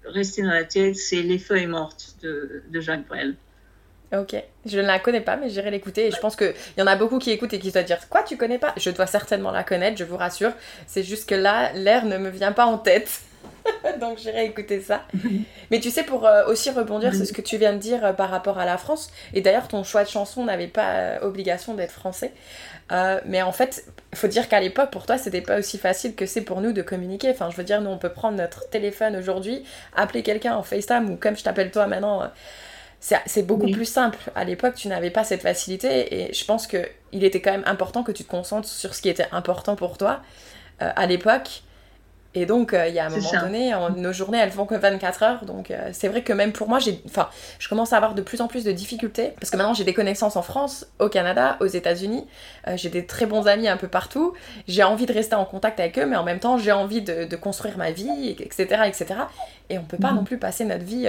restée 0.05 0.41
dans 0.41 0.51
la 0.51 0.63
tête, 0.63 0.95
c'est 0.95 1.21
Les 1.21 1.39
feuilles 1.39 1.67
mortes 1.67 2.15
de, 2.21 2.63
de 2.69 2.79
Jacques 2.79 3.07
Brel. 3.07 3.35
Ok, 4.13 4.35
je 4.65 4.79
ne 4.79 4.85
la 4.85 4.99
connais 4.99 5.19
pas, 5.19 5.35
mais 5.35 5.49
j'irai 5.49 5.69
l'écouter. 5.69 6.07
Et 6.07 6.11
je 6.11 6.19
pense 6.19 6.37
qu'il 6.37 6.53
y 6.77 6.81
en 6.81 6.87
a 6.87 6.95
beaucoup 6.95 7.19
qui 7.19 7.31
écoutent 7.31 7.53
et 7.53 7.59
qui 7.59 7.71
doivent 7.71 7.83
dire 7.83 8.07
Quoi, 8.07 8.23
tu 8.23 8.37
connais 8.37 8.57
pas? 8.57 8.73
Je 8.77 8.89
dois 8.89 9.05
certainement 9.05 9.51
la 9.51 9.63
connaître, 9.63 9.97
je 9.97 10.05
vous 10.05 10.15
rassure. 10.15 10.53
C'est 10.85 11.03
juste 11.03 11.27
que 11.27 11.35
là, 11.35 11.73
l'air 11.73 12.05
ne 12.05 12.17
me 12.17 12.29
vient 12.29 12.53
pas 12.53 12.65
en 12.65 12.77
tête. 12.77 13.21
Donc 14.01 14.17
j'irai 14.17 14.45
écouter 14.45 14.81
ça. 14.81 15.05
mais 15.71 15.79
tu 15.79 15.89
sais, 15.89 16.03
pour 16.03 16.25
euh, 16.25 16.45
aussi 16.47 16.69
rebondir 16.69 17.13
sur 17.15 17.25
ce 17.25 17.33
que 17.33 17.41
tu 17.41 17.57
viens 17.57 17.73
de 17.73 17.77
dire 17.77 18.05
euh, 18.05 18.13
par 18.13 18.29
rapport 18.29 18.59
à 18.59 18.65
la 18.65 18.77
France, 18.77 19.11
et 19.33 19.41
d'ailleurs, 19.41 19.67
ton 19.67 19.83
choix 19.83 20.03
de 20.03 20.09
chanson 20.09 20.45
n'avait 20.45 20.67
pas 20.67 20.93
euh, 20.93 21.19
obligation 21.21 21.73
d'être 21.73 21.91
français. 21.91 22.31
mais 23.25 23.41
en 23.41 23.51
fait, 23.51 23.85
il 24.13 24.17
faut 24.17 24.27
dire 24.27 24.47
qu'à 24.47 24.59
l'époque, 24.59 24.91
pour 24.91 25.05
toi, 25.05 25.17
c'était 25.17 25.41
pas 25.41 25.59
aussi 25.59 25.77
facile 25.77 26.15
que 26.15 26.25
c'est 26.25 26.41
pour 26.41 26.61
nous 26.61 26.73
de 26.73 26.81
communiquer. 26.81 27.29
Enfin, 27.31 27.49
je 27.49 27.57
veux 27.57 27.63
dire, 27.63 27.81
nous, 27.81 27.89
on 27.89 27.97
peut 27.97 28.11
prendre 28.11 28.37
notre 28.37 28.69
téléphone 28.69 29.15
aujourd'hui, 29.15 29.63
appeler 29.95 30.23
quelqu'un 30.23 30.55
en 30.55 30.63
FaceTime 30.63 31.09
ou 31.09 31.15
comme 31.17 31.35
je 31.37 31.43
t'appelle 31.43 31.71
toi 31.71 31.87
maintenant 31.87 32.29
c'est 32.99 33.43
beaucoup 33.43 33.69
plus 33.71 33.85
simple. 33.85 34.17
À 34.35 34.43
l'époque, 34.43 34.75
tu 34.75 34.87
n'avais 34.87 35.11
pas 35.11 35.23
cette 35.23 35.41
facilité 35.41 36.21
et 36.29 36.33
je 36.33 36.45
pense 36.45 36.67
qu'il 36.67 37.23
était 37.23 37.41
quand 37.41 37.51
même 37.51 37.63
important 37.65 38.03
que 38.03 38.11
tu 38.11 38.23
te 38.23 38.29
concentres 38.29 38.67
sur 38.67 38.95
ce 38.95 39.01
qui 39.01 39.09
était 39.09 39.27
important 39.31 39.75
pour 39.75 39.97
toi 39.97 40.21
euh, 40.81 40.89
à 40.95 41.05
l'époque. 41.05 41.63
Et 42.33 42.45
donc, 42.45 42.73
euh, 42.73 42.87
il 42.87 42.93
y 42.93 42.99
a 42.99 43.05
un 43.05 43.09
moment 43.09 43.41
donné, 43.41 43.73
nos 43.95 44.13
journées, 44.13 44.37
elles 44.37 44.51
font 44.51 44.65
que 44.65 44.75
24 44.75 45.23
heures. 45.23 45.45
Donc, 45.45 45.71
euh, 45.71 45.89
c'est 45.93 46.07
vrai 46.07 46.21
que 46.21 46.33
même 46.33 46.51
pour 46.51 46.69
moi, 46.69 46.79
enfin, 47.05 47.29
je 47.57 47.67
commence 47.67 47.93
à 47.93 47.97
avoir 47.97 48.13
de 48.13 48.21
plus 48.21 48.41
en 48.41 48.47
plus 48.47 48.63
de 48.63 48.71
difficultés. 48.71 49.33
Parce 49.39 49.49
que 49.49 49.57
maintenant, 49.57 49.73
j'ai 49.73 49.83
des 49.83 49.93
connaissances 49.93 50.35
en 50.35 50.41
France, 50.41 50.85
au 50.99 51.09
Canada, 51.09 51.57
aux 51.61 51.67
États-Unis. 51.67 52.27
j'ai 52.75 52.89
des 52.89 53.05
très 53.05 53.25
bons 53.25 53.47
amis 53.47 53.67
un 53.67 53.77
peu 53.77 53.87
partout. 53.87 54.33
J'ai 54.67 54.83
envie 54.83 55.05
de 55.05 55.13
rester 55.13 55.35
en 55.35 55.45
contact 55.45 55.79
avec 55.79 55.97
eux, 55.97 56.05
mais 56.05 56.15
en 56.15 56.23
même 56.23 56.39
temps, 56.39 56.57
j'ai 56.57 56.71
envie 56.71 57.01
de, 57.01 57.35
construire 57.35 57.77
ma 57.77 57.91
vie, 57.91 58.35
etc. 58.39 58.81
etc. 58.85 59.05
Et 59.69 59.77
on 59.77 59.83
peut 59.83 59.97
pas 59.97 60.11
mhm. 60.11 60.17
non 60.17 60.23
plus 60.23 60.37
passer 60.37 60.65
notre 60.65 60.83
vie 60.83 61.07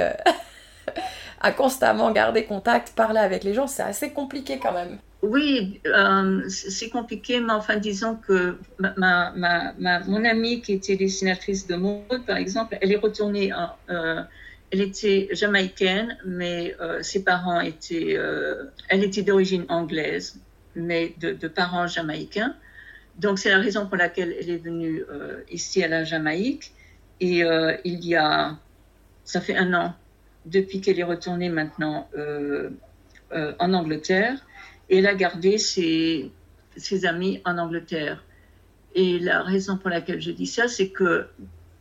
à 1.40 1.52
constamment 1.52 2.10
garder 2.10 2.44
contact, 2.44 2.94
parler 2.94 3.20
avec 3.20 3.44
les 3.44 3.54
gens, 3.54 3.66
c'est 3.66 3.82
assez 3.82 4.10
compliqué 4.10 4.58
quand 4.58 4.72
même. 4.72 4.98
Oui, 5.20 5.80
euh, 5.84 6.48
c'est 6.48 6.90
compliqué, 6.90 7.40
mais 7.40 7.52
enfin, 7.52 7.76
disons 7.76 8.14
que 8.14 8.56
ma, 8.78 9.32
ma, 9.32 9.72
ma, 9.76 10.00
mon 10.04 10.24
amie 10.24 10.60
qui 10.60 10.74
était 10.74 10.94
dessinatrice 10.94 11.66
de 11.66 11.74
mode, 11.74 12.24
par 12.24 12.36
exemple, 12.36 12.78
elle 12.80 12.92
est 12.92 12.98
retournée, 12.98 13.52
euh, 13.90 14.22
elle 14.70 14.80
était 14.80 15.28
jamaïcaine, 15.32 16.18
mais 16.24 16.76
euh, 16.80 17.02
ses 17.02 17.24
parents 17.24 17.60
étaient, 17.60 18.16
elle 18.88 19.02
était 19.02 19.22
d'origine 19.22 19.64
anglaise, 19.68 20.40
mais 20.76 21.14
de, 21.18 21.48
parents 21.48 21.88
jamaïcains. 21.88 22.54
Donc, 23.18 23.40
c'est 23.40 23.50
la 23.50 23.58
raison 23.58 23.88
pour 23.88 23.96
laquelle 23.96 24.32
elle 24.38 24.50
est 24.50 24.62
venue 24.62 25.02
ici 25.50 25.82
à 25.82 25.88
la 25.88 26.04
Jamaïque. 26.04 26.72
Et 27.20 27.42
il 27.84 28.04
y 28.04 28.14
a, 28.14 28.56
ça 29.24 29.40
fait 29.40 29.56
un 29.56 29.74
an 29.74 29.94
depuis 30.46 30.80
qu'elle 30.80 31.00
est 31.00 31.04
retournée 31.04 31.48
maintenant 31.48 32.08
en 33.32 33.74
Angleterre. 33.74 34.38
Et 34.90 34.98
elle 34.98 35.06
a 35.06 35.14
gardé 35.14 35.58
ses, 35.58 36.30
ses, 36.76 37.06
amis 37.06 37.40
en 37.44 37.58
Angleterre. 37.58 38.24
Et 38.94 39.18
la 39.18 39.42
raison 39.42 39.76
pour 39.76 39.90
laquelle 39.90 40.20
je 40.20 40.30
dis 40.30 40.46
ça, 40.46 40.68
c'est 40.68 40.88
que 40.88 41.26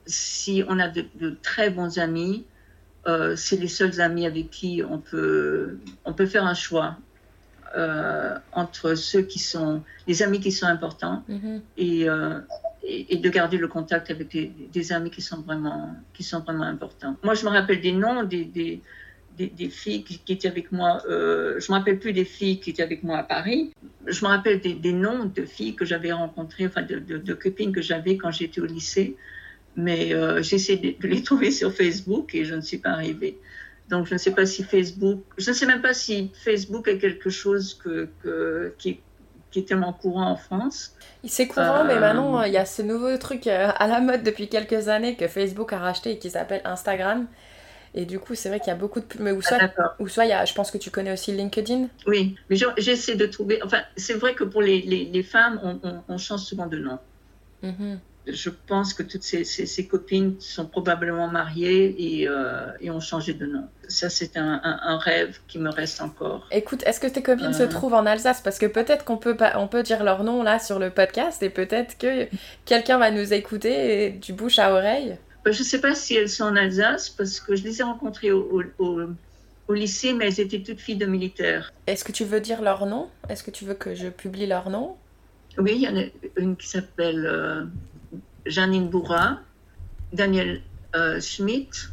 si 0.06 0.64
on 0.68 0.80
a 0.80 0.90
de, 0.90 1.06
très 1.42 1.70
bons 1.70 2.00
amis, 2.00 2.46
euh, 3.08 3.36
c'est 3.36 3.58
les 3.58 3.68
seuls 3.68 4.02
amis 4.02 4.26
avec 4.26 4.50
qui 4.50 4.84
on 4.88 5.00
peut, 5.00 5.78
on 6.06 6.14
peut 6.14 6.26
faire 6.26 6.46
un 6.46 6.54
choix 6.54 6.98
entre 8.54 8.96
ceux 8.96 9.22
qui 9.22 9.38
sont 9.38 9.84
les 10.08 10.24
amis 10.24 10.40
qui 10.40 10.52
sont 10.52 10.66
importants 10.66 11.24
mm-hmm. 11.30 11.62
et, 11.78 12.08
et, 12.88 13.18
de 13.18 13.30
garder 13.30 13.58
le 13.58 13.68
contact 13.68 14.10
avec 14.10 14.30
des, 14.30 14.92
amis 14.92 15.12
qui 15.12 15.22
sont 15.22 15.42
vraiment, 15.42 15.96
qui 16.14 16.24
sont 16.24 16.40
vraiment 16.40 16.64
importants. 16.64 17.16
Moi, 17.24 17.34
je 17.34 17.46
me 17.46 17.50
rappelle 17.50 17.82
des 17.82 17.92
noms 17.92 18.24
des, 18.24 18.46
des, 18.46 18.82
des, 19.38 19.70
filles 19.70 20.04
qui, 20.04 20.20
étaient 20.28 20.48
avec 20.48 20.72
moi. 20.72 21.02
Euh, 21.10 21.60
je 21.60 21.72
me 21.72 21.78
rappelle 21.78 22.00
plus 22.00 22.14
des 22.14 22.26
filles 22.26 22.60
qui 22.60 22.72
étaient 22.72 22.84
avec 22.84 23.04
moi 23.04 23.18
à 23.18 23.24
Paris. 23.24 23.72
Je 24.06 24.24
me 24.24 24.30
rappelle 24.30 24.60
des, 24.60 24.94
noms 24.94 25.26
de 25.26 25.46
filles 25.46 25.76
que 25.76 25.86
j'avais 25.86 26.12
rencontrées, 26.12 26.66
enfin 26.66 26.82
de, 26.82 27.00
de, 27.00 27.34
copines 27.34 27.72
que 27.72 27.82
j'avais 27.82 28.18
quand 28.18 28.32
j'étais 28.32 28.62
au 28.62 28.66
lycée. 28.66 29.16
Mais 29.76 30.14
euh, 30.14 30.42
j'essaie 30.42 30.78
de, 30.78 31.08
les 31.08 31.22
trouver 31.30 31.52
sur 31.52 31.72
Facebook 31.72 32.34
et 32.34 32.46
je 32.46 32.56
ne 32.56 32.62
suis 32.62 32.80
pas 32.80 32.90
arrivée. 32.90 33.38
Donc, 33.90 34.08
je 34.08 34.14
ne 34.14 34.18
sais 34.18 34.32
pas 34.32 34.46
si 34.46 34.64
Facebook, 34.64 35.24
je 35.38 35.52
ne 35.52 35.56
sais 35.56 35.66
même 35.66 35.82
pas 35.82 35.94
si 35.94 36.32
Facebook 36.34 36.88
est 36.88 36.98
quelque 36.98 37.30
chose 37.30 37.80
que, 37.82 38.10
que 38.22 38.74
qui, 38.78 39.00
qui 39.52 39.60
est 39.60 39.64
tellement 39.64 39.94
courant 39.94 40.30
en 40.30 40.36
France. 40.36 40.96
C'est 41.24 41.48
courant, 41.48 41.84
mais 41.86 42.00
maintenant, 42.00 42.42
euh. 42.42 42.48
il 42.48 42.54
y 42.54 42.58
a 42.58 42.66
ce 42.66 42.82
nouveau 42.82 43.16
truc 43.18 43.48
euh, 43.48 43.70
à 43.76 43.88
la 43.88 44.02
mode 44.02 44.24
depuis 44.24 44.50
quelques 44.50 44.88
années 44.88 45.16
que 45.16 45.28
Facebook 45.28 45.72
a 45.74 45.80
racheté 45.80 46.12
et 46.12 46.20
qui 46.20 46.30
s'appelle 46.30 46.62
Instagram. 46.66 47.28
Et 47.98 48.06
du 48.06 48.20
coup, 48.20 48.36
c'est 48.36 48.50
vrai 48.50 48.60
qu'il 48.60 48.68
y 48.68 48.72
a 48.72 48.76
beaucoup 48.76 49.00
de... 49.00 49.06
Mais 49.20 49.32
ou 49.32 49.42
soit, 49.42 49.58
ah, 49.60 49.96
ou 50.00 50.08
soit 50.08 50.26
il 50.26 50.30
y 50.30 50.34
a, 50.34 50.46
je 50.46 50.54
pense 50.54 50.70
que 50.70 50.78
tu 50.78 50.92
connais 50.92 51.12
aussi 51.12 51.32
LinkedIn. 51.32 51.88
Oui, 52.06 52.36
mais 52.50 52.56
j'essaie 52.78 53.16
de 53.16 53.26
trouver... 53.26 53.60
Enfin, 53.64 53.82
c'est 53.96 54.14
vrai 54.14 54.36
que 54.36 54.44
pour 54.44 54.62
les, 54.62 54.82
les, 54.82 55.06
les 55.06 55.24
femmes, 55.24 55.60
on, 55.64 56.02
on, 56.08 56.18
change 56.18 56.42
souvent 56.42 56.68
de 56.68 56.78
nom. 56.78 57.00
Mm 57.64 57.96
je 58.28 58.50
pense 58.50 58.94
que 58.94 59.04
toutes 59.04 59.24
ces, 59.24 59.88
copines 59.88 60.36
sont 60.40 60.66
probablement 60.66 61.28
mariées 61.28 61.96
et, 61.98 62.28
euh, 62.28 62.68
et, 62.82 62.92
ont 62.92 63.00
changé 63.00 63.34
de 63.34 63.46
nom. 63.46 63.64
Ça, 63.88 64.10
c'est 64.10 64.38
un, 64.38 64.98
rêve 64.98 65.40
qui 65.48 65.60
me 65.60 65.70
reste 65.70 66.02
encore. 66.02 66.48
Écoute, 66.52 66.84
est-ce 66.86 67.00
que 67.00 67.08
tes 67.08 67.24
copines 67.24 67.54
se 67.54 67.64
euh. 67.64 67.68
trouvent 67.68 67.94
en 67.94 68.06
Alsace? 68.06 68.42
Parce 68.42 68.60
que 68.60 68.66
peut-être 68.66 69.06
qu'on 69.06 69.18
peut, 69.18 69.38
on 69.56 69.68
peut 69.68 69.84
dire 69.84 70.04
leur 70.04 70.24
nom 70.24 70.44
là 70.44 70.60
sur 70.60 70.80
le 70.80 70.90
podcast 70.90 71.42
et 71.44 71.50
peut-être 71.50 71.98
que 71.98 72.28
quelqu'un 72.66 72.98
va 72.98 73.12
nous 73.12 73.34
écouter 73.34 74.12
du 74.12 74.34
bouche 74.34 74.60
à 74.60 74.74
oreille. 74.74 75.18
Ben, 75.48 75.54
je 75.54 75.60
ne 75.60 75.66
sais 75.66 75.80
pas 75.80 75.96
si 75.96 76.14
elles 76.14 76.28
sont 76.28 76.44
en 76.44 76.58
Alsace 76.58 77.10
parce 77.10 77.40
que 77.40 77.56
je 77.56 77.64
les 77.64 77.80
ai 77.80 77.84
rencontrées 77.84 78.34
au, 78.34 78.62
au, 78.80 79.74
lycée, 79.74 80.12
mais 80.12 80.26
elles 80.28 80.42
étaient 80.42 80.62
toutes 80.62 80.82
filles 80.82 80.98
de 80.98 81.06
militaires. 81.06 81.72
Est-ce 81.88 82.04
que 82.04 82.12
tu 82.12 82.26
veux 82.26 82.42
dire 82.42 82.62
leur 82.62 82.86
nom? 82.86 83.10
Est-ce 83.30 83.46
que 83.46 83.52
tu 83.52 83.64
veux 83.64 83.74
que 83.74 83.96
je 83.96 84.10
publie 84.10 84.46
leur 84.46 84.70
nom? 84.70 84.98
Oui, 85.58 85.72
il 85.76 85.82
y 85.84 85.88
en 85.88 85.96
a 85.96 86.04
une 86.36 86.58
qui 86.58 86.68
s'appelle... 86.68 87.26
Euh, 87.26 87.64
Janine 88.46 88.90
Bourra, 88.90 89.40
Daniel 90.12 90.62
euh, 90.98 91.22
Schmidt, 91.22 91.92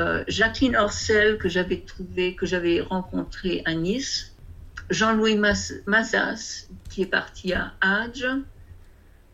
euh, 0.00 0.24
Jacqueline 0.26 0.76
Orcel 0.76 1.36
que 1.36 1.50
j'avais 1.50 1.80
trouvé, 1.80 2.34
que 2.34 2.46
j'avais 2.46 2.80
rencontré 2.80 3.60
à 3.66 3.74
Nice, 3.74 4.34
Jean-Louis 4.88 5.36
Mazas, 5.36 6.68
qui 6.88 7.02
est 7.02 7.06
parti 7.06 7.52
à 7.52 7.74
Hadj, 7.82 8.24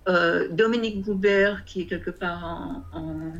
euh, 0.09 0.49
Dominique 0.51 1.03
Goubert, 1.03 1.64
qui 1.64 1.83
est 1.83 1.87
quelque 1.87 2.11
part 2.11 2.85
en, 2.93 3.33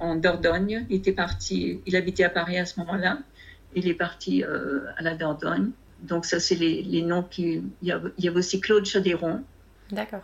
en, 0.00 0.16
Dordogne. 0.16 0.86
Il 0.88 0.96
était 0.96 1.12
parti, 1.12 1.80
il 1.86 1.96
habitait 1.96 2.24
à 2.24 2.30
Paris 2.30 2.58
à 2.58 2.66
ce 2.66 2.78
moment-là. 2.80 3.18
Il 3.74 3.88
est 3.88 3.94
parti 3.94 4.44
à 4.44 5.02
la 5.02 5.14
Dordogne. 5.14 5.70
Donc 6.02 6.24
ça, 6.24 6.40
c'est 6.40 6.54
les, 6.54 7.02
noms 7.02 7.22
qui... 7.22 7.62
Il 7.82 7.88
y, 7.88 7.92
avait, 7.92 8.38
aussi 8.38 8.60
Claude 8.60 8.86
Chadéron, 8.86 9.42
D'accord. 9.90 10.22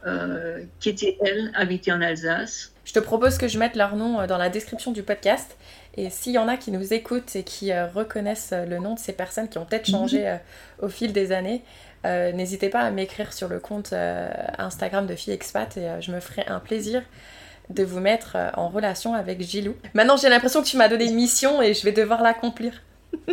qui 0.80 0.88
était, 0.88 1.18
elle, 1.20 1.50
habitée 1.54 1.92
en 1.92 2.00
Alsace. 2.00 2.72
Je 2.84 2.92
te 2.92 2.98
propose 3.00 3.38
que 3.38 3.48
je 3.48 3.58
mette 3.58 3.76
leur 3.76 3.96
nom 3.96 4.26
dans 4.26 4.38
la 4.38 4.48
description 4.48 4.92
du 4.92 5.02
podcast. 5.02 5.56
Et 5.96 6.10
s'il 6.10 6.32
y 6.32 6.38
en 6.38 6.48
a 6.48 6.56
qui 6.56 6.70
nous 6.70 6.92
écoutent 6.92 7.36
et 7.36 7.44
qui 7.44 7.72
euh, 7.72 7.86
reconnaissent 7.86 8.52
euh, 8.52 8.66
le 8.66 8.78
nom 8.78 8.94
de 8.94 8.98
ces 8.98 9.12
personnes 9.12 9.48
qui 9.48 9.58
ont 9.58 9.64
peut-être 9.64 9.88
changé 9.88 10.20
mhm. 10.20 10.26
euh, 10.26 10.86
au 10.86 10.88
fil 10.88 11.12
des 11.12 11.32
années, 11.32 11.62
n'hésitez 12.04 12.68
pas 12.68 12.80
à 12.80 12.90
m'écrire 12.90 13.32
sur 13.32 13.48
le 13.48 13.60
compte 13.60 13.92
Instagram 14.58 15.06
de 15.06 15.14
Fille 15.14 15.32
Expat 15.32 15.76
et 15.76 16.00
je 16.00 16.12
me 16.12 16.20
ferai 16.20 16.44
un 16.46 16.60
plaisir 16.60 17.02
de 17.70 17.82
vous 17.82 18.00
mettre 18.00 18.36
en 18.54 18.68
relation 18.68 19.14
avec 19.14 19.40
Gilou. 19.40 19.74
Maintenant, 19.94 20.16
j'ai 20.16 20.28
l'impression 20.28 20.62
que 20.62 20.66
tu 20.66 20.76
m'as 20.76 20.88
donné 20.88 21.06
une 21.06 21.14
mission 21.14 21.62
et 21.62 21.74
je 21.74 21.82
vais 21.84 21.92
devoir 21.92 22.22
l'accomplir. 22.22 22.82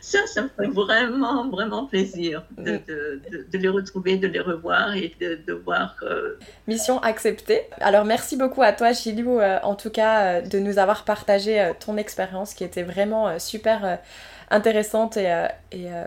ça, 0.00 0.26
ça 0.26 0.42
me 0.42 0.48
fait 0.48 0.68
vraiment, 0.68 1.48
vraiment 1.48 1.86
plaisir 1.86 2.44
de, 2.58 2.80
les 3.52 3.68
retrouver, 3.68 4.16
de 4.16 4.26
les 4.26 4.40
revoir 4.40 4.94
et 4.94 5.14
de, 5.20 5.52
voir. 5.52 5.96
Mission 6.66 7.00
acceptée. 7.00 7.62
Alors, 7.80 8.04
merci 8.04 8.36
beaucoup 8.36 8.62
à 8.62 8.72
toi, 8.72 8.92
Gilou, 8.92 9.38
euh, 9.38 9.58
en 9.62 9.74
tout 9.74 9.90
cas, 9.90 10.24
euh, 10.24 10.40
de 10.40 10.58
nous 10.58 10.78
avoir 10.78 11.04
partagé 11.04 11.60
euh, 11.60 11.72
ton 11.78 11.96
expérience 11.96 12.54
qui 12.54 12.64
était 12.64 12.82
vraiment 12.82 13.38
super 13.38 13.98
intéressante 14.50 15.16
et, 15.16 15.32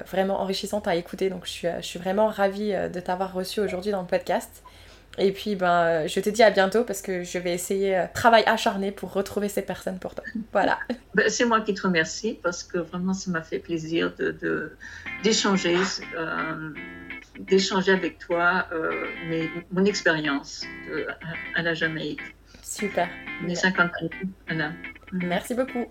vraiment 0.08 0.42
enrichissante 0.42 0.88
à 0.88 0.96
écouter. 0.96 1.30
Donc, 1.30 1.46
je 1.46 1.52
suis, 1.52 1.68
je 1.78 1.86
suis 1.86 2.00
vraiment 2.00 2.28
ravie 2.28 2.72
de 2.72 3.00
t'avoir 3.00 3.34
reçu 3.34 3.60
aujourd'hui 3.60 3.92
dans 3.92 4.02
le 4.02 4.08
podcast. 4.08 4.64
Et 5.18 5.32
puis, 5.32 5.56
ben, 5.56 6.08
je 6.08 6.20
te 6.20 6.30
dis 6.30 6.42
à 6.42 6.50
bientôt 6.50 6.84
parce 6.84 7.02
que 7.02 7.24
je 7.24 7.38
vais 7.38 7.54
essayer 7.54 7.96
euh, 7.96 8.06
travail 8.14 8.44
acharné 8.48 8.92
pour 8.92 9.14
retrouver 9.14 9.48
ces 9.48 9.62
personnes 9.62 10.00
pour 10.00 10.16
toi. 10.16 10.24
Voilà. 10.52 10.80
Ben, 11.14 11.30
c'est 11.30 11.46
moi 11.46 11.62
qui 11.62 11.74
te 11.74 11.84
remercie 11.84 12.40
parce 12.42 12.64
que 12.64 12.80
vraiment, 12.80 13.14
ça 13.14 13.30
m'a 13.30 13.42
fait 13.42 13.60
plaisir 13.60 14.12
d'échanger 15.24 15.76
de, 15.76 16.18
euh, 16.18 16.74
d'échanger 17.40 17.92
avec 17.92 18.18
toi 18.18 18.68
euh, 18.72 19.48
mon 19.72 19.86
expérience 19.86 20.66
à, 21.56 21.62
la 21.62 21.74
Jamaïque. 21.74 22.22
Super. 22.64 23.08
Mes 23.44 23.56
50 23.56 23.92
années. 24.48 24.64
Merci 25.12 25.54
beaucoup. 25.54 25.86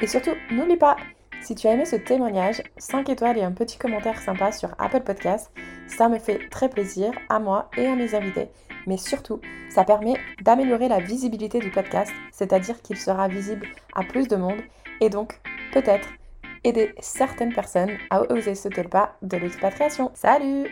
Et 0.00 0.06
surtout, 0.06 0.34
n'oublie 0.50 0.76
pas, 0.76 0.96
si 1.40 1.54
tu 1.54 1.66
as 1.66 1.72
aimé 1.72 1.84
ce 1.84 1.96
témoignage, 1.96 2.62
5 2.78 3.08
étoiles 3.08 3.38
et 3.38 3.42
un 3.42 3.52
petit 3.52 3.78
commentaire 3.78 4.20
sympa 4.20 4.52
sur 4.52 4.74
Apple 4.78 5.02
Podcast, 5.02 5.50
ça 5.86 6.08
me 6.08 6.18
fait 6.18 6.48
très 6.50 6.68
plaisir 6.68 7.12
à 7.28 7.38
moi 7.38 7.70
et 7.76 7.86
à 7.86 7.94
mes 7.94 8.14
invités. 8.14 8.48
Mais 8.86 8.96
surtout, 8.96 9.40
ça 9.70 9.84
permet 9.84 10.14
d'améliorer 10.42 10.88
la 10.88 11.00
visibilité 11.00 11.58
du 11.58 11.70
podcast, 11.70 12.12
c'est-à-dire 12.32 12.80
qu'il 12.82 12.96
sera 12.96 13.28
visible 13.28 13.66
à 13.94 14.02
plus 14.02 14.28
de 14.28 14.36
monde 14.36 14.60
et 15.00 15.10
donc 15.10 15.40
peut-être 15.72 16.08
aider 16.64 16.94
certaines 17.00 17.52
personnes 17.52 17.92
à 18.10 18.22
oser 18.32 18.54
sauter 18.54 18.82
le 18.82 18.88
pas 18.88 19.16
de 19.22 19.36
l'expatriation. 19.36 20.10
Salut 20.14 20.68